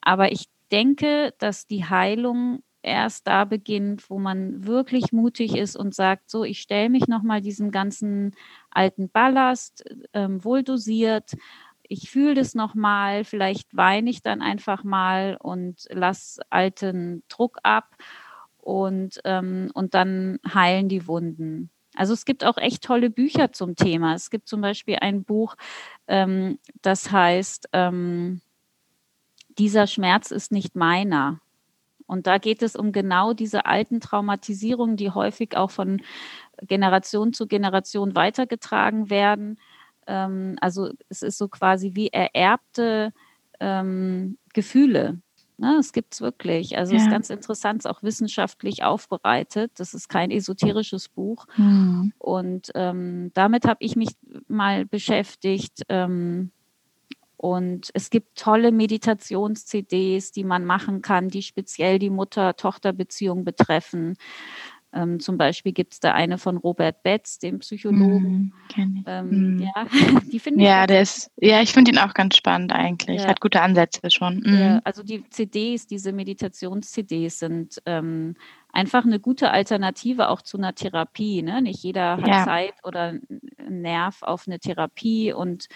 Aber 0.00 0.30
ich 0.30 0.44
denke, 0.70 1.34
dass 1.38 1.66
die 1.66 1.84
Heilung 1.84 2.62
erst 2.82 3.26
da 3.26 3.44
beginnt, 3.44 4.08
wo 4.08 4.20
man 4.20 4.66
wirklich 4.66 5.10
mutig 5.10 5.56
ist 5.56 5.74
und 5.76 5.96
sagt, 5.96 6.30
so, 6.30 6.44
ich 6.44 6.60
stelle 6.60 6.90
mich 6.90 7.08
nochmal 7.08 7.40
diesem 7.40 7.72
ganzen 7.72 8.36
alten 8.70 9.10
Ballast, 9.10 9.84
ähm, 10.14 10.44
wohl 10.44 10.62
dosiert, 10.62 11.32
ich 11.90 12.08
fühle 12.08 12.34
das 12.34 12.54
nochmal, 12.54 13.24
vielleicht 13.24 13.76
weine 13.76 14.10
ich 14.10 14.22
dann 14.22 14.42
einfach 14.42 14.84
mal 14.84 15.36
und 15.40 15.88
lasse 15.90 16.40
alten 16.48 17.24
Druck 17.28 17.58
ab 17.64 17.96
und, 18.58 19.20
ähm, 19.24 19.72
und 19.74 19.94
dann 19.94 20.38
heilen 20.46 20.88
die 20.88 21.08
Wunden. 21.08 21.68
Also 21.96 22.12
es 22.12 22.24
gibt 22.24 22.44
auch 22.44 22.58
echt 22.58 22.84
tolle 22.84 23.10
Bücher 23.10 23.52
zum 23.52 23.74
Thema. 23.74 24.14
Es 24.14 24.30
gibt 24.30 24.46
zum 24.46 24.60
Beispiel 24.60 24.98
ein 25.00 25.24
Buch, 25.24 25.56
ähm, 26.06 26.60
das 26.80 27.10
heißt, 27.10 27.70
ähm, 27.72 28.40
dieser 29.58 29.88
Schmerz 29.88 30.30
ist 30.30 30.52
nicht 30.52 30.76
meiner. 30.76 31.40
Und 32.06 32.28
da 32.28 32.38
geht 32.38 32.62
es 32.62 32.76
um 32.76 32.92
genau 32.92 33.32
diese 33.32 33.66
alten 33.66 34.00
Traumatisierungen, 34.00 34.96
die 34.96 35.10
häufig 35.10 35.56
auch 35.56 35.72
von 35.72 36.02
Generation 36.62 37.32
zu 37.32 37.48
Generation 37.48 38.14
weitergetragen 38.14 39.10
werden. 39.10 39.58
Ähm, 40.10 40.56
also 40.60 40.90
es 41.08 41.22
ist 41.22 41.38
so 41.38 41.48
quasi 41.48 41.92
wie 41.94 42.08
ererbte 42.08 43.12
ähm, 43.60 44.36
Gefühle. 44.52 45.20
Ne, 45.56 45.76
es 45.78 45.92
gibt 45.92 46.14
es 46.14 46.20
wirklich. 46.22 46.78
Also 46.78 46.94
es 46.94 47.02
ja. 47.02 47.06
ist 47.06 47.12
ganz 47.12 47.28
interessant, 47.28 47.86
auch 47.86 48.02
wissenschaftlich 48.02 48.82
aufbereitet. 48.82 49.72
Das 49.76 49.92
ist 49.92 50.08
kein 50.08 50.30
esoterisches 50.30 51.10
Buch. 51.10 51.46
Mhm. 51.56 52.12
Und 52.18 52.70
ähm, 52.74 53.30
damit 53.34 53.66
habe 53.66 53.76
ich 53.80 53.94
mich 53.94 54.08
mal 54.48 54.86
beschäftigt. 54.86 55.82
Ähm, 55.90 56.50
und 57.36 57.90
es 57.94 58.08
gibt 58.10 58.38
tolle 58.38 58.72
Meditations-CDs, 58.72 60.32
die 60.32 60.44
man 60.44 60.64
machen 60.64 61.02
kann, 61.02 61.28
die 61.28 61.42
speziell 61.42 61.98
die 61.98 62.10
Mutter-Tochter-Beziehung 62.10 63.44
betreffen. 63.44 64.16
Ähm, 64.92 65.20
zum 65.20 65.38
Beispiel 65.38 65.72
gibt 65.72 65.92
es 65.94 66.00
da 66.00 66.12
eine 66.12 66.36
von 66.36 66.56
Robert 66.56 67.02
Betz, 67.04 67.38
dem 67.38 67.60
Psychologen. 67.60 68.52
Mm, 68.76 69.04
ähm, 69.06 69.56
mm. 69.56 69.62
Ja, 69.62 69.86
die 70.32 70.40
finde 70.40 70.60
ich. 70.60 70.66
Ja, 70.66 70.86
der 70.86 71.02
ist, 71.02 71.30
ja, 71.36 71.62
ich 71.62 71.72
finde 71.72 71.92
ihn 71.92 71.98
auch 71.98 72.12
ganz 72.12 72.36
spannend 72.36 72.72
eigentlich. 72.72 73.22
Ja. 73.22 73.28
Hat 73.28 73.40
gute 73.40 73.62
Ansätze 73.62 74.10
schon. 74.10 74.40
Mm. 74.40 74.58
Ja, 74.58 74.80
also 74.82 75.04
die 75.04 75.28
CDs, 75.30 75.86
diese 75.86 76.12
Meditations-CDs 76.12 77.38
sind 77.38 77.80
ähm, 77.86 78.34
einfach 78.72 79.04
eine 79.04 79.20
gute 79.20 79.52
Alternative 79.52 80.28
auch 80.28 80.42
zu 80.42 80.58
einer 80.58 80.74
Therapie. 80.74 81.42
Ne? 81.42 81.62
Nicht 81.62 81.84
jeder 81.84 82.16
hat 82.16 82.26
ja. 82.26 82.44
Zeit 82.44 82.74
oder 82.82 83.14
Nerv 83.68 84.22
auf 84.22 84.48
eine 84.48 84.58
Therapie 84.58 85.32
und 85.32 85.68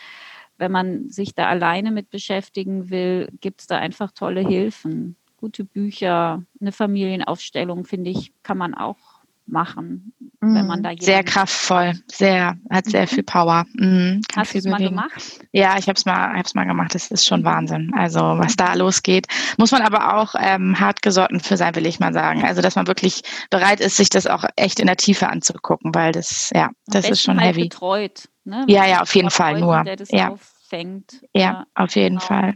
wenn 0.57 0.73
man 0.73 1.09
sich 1.09 1.35
da 1.35 1.49
alleine 1.49 1.91
mit 1.91 2.11
beschäftigen 2.11 2.91
will, 2.91 3.29
gibt 3.41 3.63
es 3.63 3.67
da 3.67 3.79
einfach 3.79 4.13
tolle 4.13 4.41
Hilfen. 4.41 5.17
Gute 5.45 5.63
Bücher, 5.63 6.43
eine 6.59 6.73
Familienaufstellung, 6.73 7.85
finde 7.85 8.09
ich, 8.09 8.33
kann 8.43 8.57
man 8.57 8.73
auch 8.73 8.97
machen, 9.45 10.15
mm, 10.41 10.55
wenn 10.55 10.67
man 10.67 10.83
da 10.83 10.93
sehr 10.99 11.23
kraftvoll, 11.23 11.93
sehr 12.11 12.57
hat 12.71 12.87
sehr 12.87 13.03
mhm. 13.03 13.09
viel 13.09 13.23
Power. 13.25 13.67
Mm, 13.75 14.23
Hast 14.35 14.55
du 14.55 14.59
es 14.59 14.65
mal 14.65 14.79
gemacht? 14.79 15.41
Ja, 15.53 15.77
ich 15.77 15.87
habe 15.87 15.99
es 15.99 16.07
mal, 16.07 16.33
hab's 16.35 16.55
mal 16.55 16.65
gemacht. 16.65 16.95
Das 16.95 17.11
ist 17.11 17.27
schon 17.27 17.45
Wahnsinn. 17.45 17.93
Also 17.95 18.21
was 18.21 18.57
da 18.57 18.73
losgeht, 18.73 19.27
muss 19.59 19.71
man 19.71 19.83
aber 19.83 20.17
auch 20.17 20.35
ähm, 20.39 20.81
hart 20.81 21.03
gesotten 21.03 21.41
für 21.41 21.59
sein, 21.59 21.75
will 21.75 21.85
ich 21.85 22.01
mal 22.01 22.15
sagen. 22.15 22.43
Also 22.43 22.63
dass 22.63 22.77
man 22.77 22.87
wirklich 22.87 23.21
bereit 23.51 23.81
ist, 23.81 23.99
sich 23.99 24.09
das 24.09 24.27
auch 24.27 24.47
echt 24.57 24.81
in 24.81 24.87
der 24.87 24.97
Tiefe 24.97 25.29
anzugucken, 25.29 25.95
weil 25.95 26.13
das 26.13 26.51
ja, 26.55 26.71
das 26.87 27.11
ist 27.11 27.21
schon 27.21 27.39
halt 27.39 27.51
heavy. 27.51 27.69
Betreut. 27.69 28.31
Ne? 28.45 28.65
Ja, 28.67 28.87
ja, 28.87 29.03
auf 29.03 29.15
jeden 29.15 29.31
Fall 29.31 29.61
nur. 29.61 29.85
Der 29.85 29.97
das 29.97 30.11
ja. 30.11 30.31
auffängt. 30.31 31.21
Ja, 31.35 31.43
ja 31.43 31.67
auf 31.75 31.95
jeden 31.97 32.17
genau. 32.17 32.27
Fall. 32.27 32.55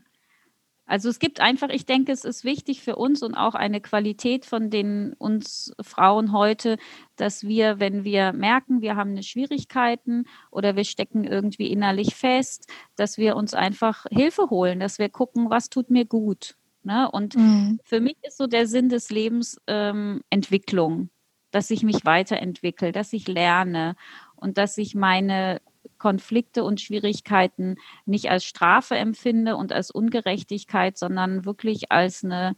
Also 0.88 1.10
es 1.10 1.18
gibt 1.18 1.40
einfach, 1.40 1.68
ich 1.68 1.84
denke, 1.84 2.12
es 2.12 2.24
ist 2.24 2.44
wichtig 2.44 2.82
für 2.82 2.96
uns 2.96 3.22
und 3.22 3.34
auch 3.34 3.54
eine 3.54 3.80
Qualität 3.80 4.46
von 4.46 4.70
den 4.70 5.12
uns 5.18 5.72
Frauen 5.80 6.32
heute, 6.32 6.78
dass 7.16 7.44
wir, 7.44 7.78
wenn 7.78 8.04
wir 8.04 8.32
merken, 8.32 8.80
wir 8.80 8.96
haben 8.96 9.10
eine 9.10 9.22
Schwierigkeiten 9.22 10.24
oder 10.50 10.76
wir 10.76 10.84
stecken 10.84 11.24
irgendwie 11.24 11.70
innerlich 11.70 12.14
fest, 12.14 12.68
dass 12.96 13.18
wir 13.18 13.36
uns 13.36 13.52
einfach 13.52 14.06
Hilfe 14.10 14.48
holen, 14.48 14.80
dass 14.80 14.98
wir 14.98 15.10
gucken, 15.10 15.50
was 15.50 15.68
tut 15.68 15.90
mir 15.90 16.06
gut. 16.06 16.56
Ne? 16.82 17.10
Und 17.10 17.36
mhm. 17.36 17.78
für 17.84 18.00
mich 18.00 18.16
ist 18.22 18.38
so 18.38 18.46
der 18.46 18.66
Sinn 18.66 18.88
des 18.88 19.10
Lebens 19.10 19.60
ähm, 19.66 20.22
Entwicklung, 20.30 21.10
dass 21.50 21.70
ich 21.70 21.82
mich 21.82 22.06
weiterentwickle, 22.06 22.92
dass 22.92 23.12
ich 23.12 23.28
lerne 23.28 23.94
und 24.36 24.56
dass 24.56 24.78
ich 24.78 24.94
meine 24.94 25.60
Konflikte 25.98 26.64
und 26.64 26.80
Schwierigkeiten 26.80 27.76
nicht 28.06 28.30
als 28.30 28.44
Strafe 28.44 28.96
empfinde 28.96 29.56
und 29.56 29.72
als 29.72 29.90
Ungerechtigkeit, 29.90 30.96
sondern 30.96 31.44
wirklich 31.44 31.90
als 31.90 32.24
eine, 32.24 32.56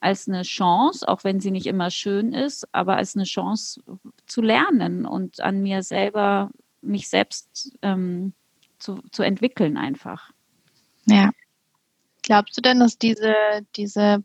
als 0.00 0.28
eine 0.28 0.42
Chance, 0.42 1.06
auch 1.06 1.24
wenn 1.24 1.40
sie 1.40 1.50
nicht 1.50 1.66
immer 1.66 1.90
schön 1.90 2.32
ist, 2.32 2.66
aber 2.72 2.96
als 2.96 3.16
eine 3.16 3.24
Chance 3.24 3.82
zu 4.26 4.42
lernen 4.42 5.06
und 5.06 5.40
an 5.40 5.62
mir 5.62 5.82
selber, 5.82 6.50
mich 6.80 7.08
selbst 7.08 7.76
ähm, 7.82 8.32
zu, 8.78 9.00
zu 9.10 9.22
entwickeln 9.22 9.76
einfach. 9.76 10.30
Ja. 11.06 11.30
Glaubst 12.22 12.56
du 12.56 12.60
denn, 12.60 12.80
dass 12.80 12.98
diese, 12.98 13.34
diese 13.76 14.22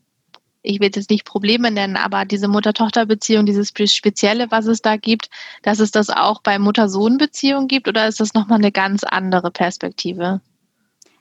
ich 0.64 0.80
will 0.80 0.90
jetzt 0.92 1.10
nicht 1.10 1.26
Probleme 1.26 1.70
nennen, 1.70 1.96
aber 1.96 2.24
diese 2.24 2.48
Mutter-Tochter-Beziehung, 2.48 3.44
dieses 3.44 3.68
Spezielle, 3.68 4.50
was 4.50 4.66
es 4.66 4.80
da 4.80 4.96
gibt, 4.96 5.28
dass 5.62 5.78
es 5.78 5.90
das 5.90 6.08
auch 6.08 6.40
bei 6.40 6.58
Mutter-Sohn-Beziehungen 6.58 7.68
gibt 7.68 7.86
oder 7.86 8.08
ist 8.08 8.18
das 8.18 8.32
nochmal 8.32 8.58
eine 8.58 8.72
ganz 8.72 9.04
andere 9.04 9.50
Perspektive? 9.50 10.40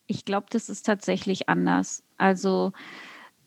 Ich 0.08 0.24
glaube, 0.24 0.48
das 0.50 0.70
ist 0.70 0.86
tatsächlich 0.86 1.50
anders. 1.50 2.04
Also 2.18 2.72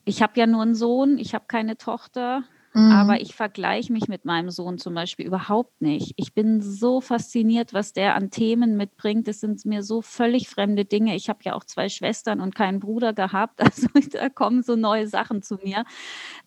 ich 0.04 0.20
habe 0.20 0.38
ja 0.38 0.46
nur 0.46 0.62
einen 0.62 0.74
Sohn, 0.74 1.18
ich 1.18 1.34
habe 1.34 1.46
keine 1.48 1.78
Tochter. 1.78 2.44
Mhm. 2.76 2.92
Aber 2.92 3.22
ich 3.22 3.34
vergleiche 3.34 3.90
mich 3.90 4.06
mit 4.06 4.26
meinem 4.26 4.50
Sohn 4.50 4.76
zum 4.76 4.92
Beispiel 4.92 5.24
überhaupt 5.24 5.80
nicht. 5.80 6.12
Ich 6.16 6.34
bin 6.34 6.60
so 6.60 7.00
fasziniert, 7.00 7.72
was 7.72 7.94
der 7.94 8.14
an 8.14 8.30
Themen 8.30 8.76
mitbringt. 8.76 9.26
Das 9.28 9.40
sind 9.40 9.64
mir 9.64 9.82
so 9.82 10.02
völlig 10.02 10.50
fremde 10.50 10.84
Dinge. 10.84 11.16
Ich 11.16 11.30
habe 11.30 11.38
ja 11.42 11.54
auch 11.54 11.64
zwei 11.64 11.88
Schwestern 11.88 12.42
und 12.42 12.54
keinen 12.54 12.80
Bruder 12.80 13.12
gehabt. 13.14 13.60
Also 13.66 13.88
da 14.12 14.28
kommen 14.28 14.62
so 14.62 14.76
neue 14.76 15.06
Sachen 15.06 15.42
zu 15.42 15.56
mir. 15.56 15.84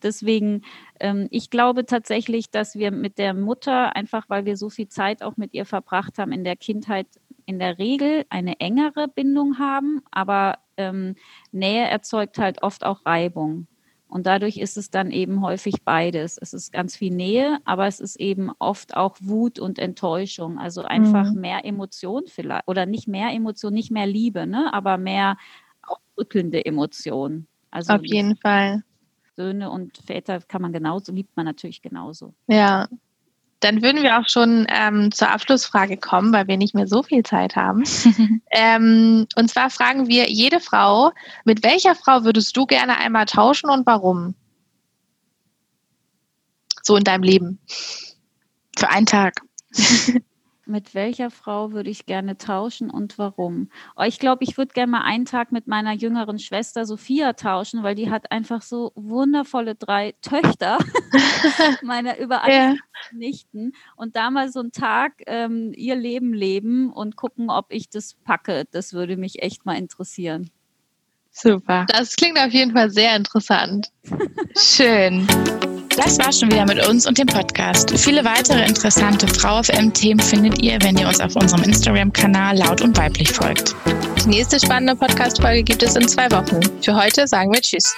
Deswegen, 0.02 0.63
ähm, 1.00 1.28
ich 1.32 1.50
glaube 1.50 1.86
tatsächlich, 1.86 2.50
dass 2.50 2.76
wir 2.76 2.92
mit 2.92 3.18
der 3.18 3.34
Mutter, 3.34 3.96
einfach 3.96 4.30
weil 4.30 4.46
wir 4.46 4.58
so 4.58 4.70
viel 4.70 4.88
Zeit 4.88 5.22
auch 5.22 5.38
mit 5.38 5.54
ihr 5.54 5.65
verbracht 5.65 6.18
haben, 6.18 6.32
in 6.32 6.44
der 6.44 6.56
Kindheit 6.56 7.08
in 7.46 7.60
der 7.60 7.78
Regel 7.80 8.26
eine 8.30 8.60
engere 8.60 9.08
Bindung 9.08 9.60
haben, 9.60 10.02
aber 10.12 10.60
ähm, 10.78 11.15
Nähe 11.52 11.88
erzeugt 11.88 12.38
halt 12.38 12.63
oft 12.63 12.84
auch 12.86 13.06
Reibung. 13.06 13.68
Und 14.10 14.26
dadurch 14.26 14.58
ist 14.58 14.76
es 14.76 14.89
dann 14.89 15.12
eben 15.12 15.41
häufig 15.41 15.84
beides. 15.86 16.39
Es 16.41 16.54
ist 16.54 16.74
ganz 16.74 16.98
viel 16.98 17.13
Nähe, 17.13 17.60
aber 17.63 17.86
es 17.86 18.00
ist 18.00 18.19
eben 18.19 18.50
oft 18.58 18.98
auch 18.98 19.15
Wut 19.22 19.60
und 19.60 19.78
Enttäuschung. 19.78 20.58
Also 20.58 20.82
einfach 20.82 21.32
mhm. 21.32 21.41
mehr 21.41 21.63
Emotion 21.63 22.24
vielleicht 22.26 22.67
oder 22.67 22.88
nicht 22.88 23.08
mehr 23.08 23.30
Emotion, 23.30 23.72
nicht 23.74 23.91
mehr 23.91 24.08
Liebe, 24.08 24.48
ne? 24.48 24.74
aber 24.74 24.98
mehr 24.98 25.38
auch 25.84 26.00
rückende 26.17 26.65
Emotion. 26.65 27.48
Also 27.69 27.93
Auf 27.93 28.04
jeden 28.04 28.36
Fall. 28.36 28.84
Söhne 29.36 29.69
und 29.69 29.98
Väter 30.00 30.39
kann 30.41 30.63
man 30.63 30.74
genauso, 30.74 31.13
liebt 31.13 31.38
man 31.38 31.45
natürlich 31.45 31.82
genauso. 31.82 32.34
Ja, 32.48 32.88
dann 33.60 33.82
würden 33.82 34.04
wir 34.04 34.19
auch 34.19 34.30
schon 34.30 34.65
ähm, 34.69 35.12
zur 35.12 35.30
Abschlussfrage 35.30 35.98
kommen, 35.98 36.32
weil 36.32 36.48
wir 36.48 36.58
nicht 36.58 36.74
mehr 36.74 36.88
so 36.88 37.04
viel 37.04 37.24
Zeit 37.24 37.56
haben. 37.56 37.84
ähm, 38.52 39.28
und 39.36 39.50
zwar 39.50 39.69
fragen 39.69 40.08
wir 40.08 40.30
jede 40.30 40.60
Frau, 40.60 41.12
mit 41.43 41.63
welcher 41.63 41.95
Frau 41.95 42.24
würdest 42.24 42.56
du 42.56 42.65
gerne 42.65 42.98
einmal 42.98 43.26
tauschen 43.26 43.69
und 43.69 43.86
warum? 43.86 44.36
So 46.84 46.95
in 46.95 47.04
deinem 47.04 47.24
Leben. 47.24 47.60
Für 48.78 48.89
einen 48.89 49.06
Tag. 49.06 49.41
mit 50.69 50.93
welcher 50.93 51.32
Frau 51.32 51.71
würde 51.71 51.89
ich 51.89 52.05
gerne 52.05 52.38
tauschen 52.38 52.89
und 52.89 53.17
warum? 53.17 53.69
Oh, 53.95 54.03
ich 54.03 54.19
glaube, 54.19 54.43
ich 54.43 54.58
würde 54.58 54.73
gerne 54.73 54.91
mal 54.91 55.01
einen 55.01 55.25
Tag 55.25 55.51
mit 55.51 55.67
meiner 55.67 55.93
jüngeren 55.93 56.39
Schwester 56.39 56.86
Sophia 56.86 57.34
tauschen, 57.34 57.84
weil 57.84 57.95
die 57.95 58.10
hat 58.10 58.32
einfach 58.32 58.62
so 58.62 58.91
wundervolle 58.95 59.75
drei 59.75 60.13
Töchter, 60.21 60.77
meine 61.82 62.19
überall 62.19 62.49
yeah. 62.49 62.75
Nichten. 63.12 63.73
Und 63.95 64.15
da 64.15 64.29
mal 64.29 64.51
so 64.51 64.60
einen 64.60 64.71
Tag 64.71 65.13
ähm, 65.25 65.73
ihr 65.75 65.95
Leben 65.95 66.34
leben 66.34 66.91
und 66.91 67.15
gucken, 67.15 67.49
ob 67.49 67.67
ich 67.69 67.89
das 67.89 68.15
packe. 68.23 68.65
Das 68.71 68.93
würde 68.93 69.17
mich 69.17 69.41
echt 69.41 69.65
mal 69.65 69.77
interessieren. 69.77 70.49
Super. 71.32 71.86
Das 71.89 72.15
klingt 72.15 72.39
auf 72.39 72.51
jeden 72.51 72.73
Fall 72.73 72.89
sehr 72.89 73.15
interessant. 73.15 73.91
Schön. 74.58 75.27
Das 76.02 76.18
war 76.18 76.32
schon 76.32 76.50
wieder 76.50 76.66
mit 76.66 76.88
uns 76.88 77.06
und 77.06 77.18
dem 77.18 77.28
Podcast. 77.28 77.92
Viele 78.00 78.24
weitere 78.24 78.66
interessante 78.66 79.28
Frau 79.28 79.62
FM-Themen 79.62 80.22
findet 80.22 80.62
ihr, 80.62 80.78
wenn 80.82 80.98
ihr 80.98 81.06
uns 81.06 81.20
auf 81.20 81.36
unserem 81.36 81.64
Instagram-Kanal 81.64 82.58
laut 82.58 82.82
und 82.82 82.98
weiblich 82.98 83.30
folgt. 83.30 83.76
Die 84.24 84.30
nächste 84.30 84.62
spannende 84.62 84.96
Podcast-Folge 84.96 85.62
gibt 85.62 85.84
es 85.84 85.98
in 85.98 86.08
zwei 86.08 86.32
Wochen. 86.32 86.62
Für 86.82 86.96
heute 86.96 87.28
sagen 87.28 87.52
wir 87.52 87.60
Tschüss. 87.60 87.94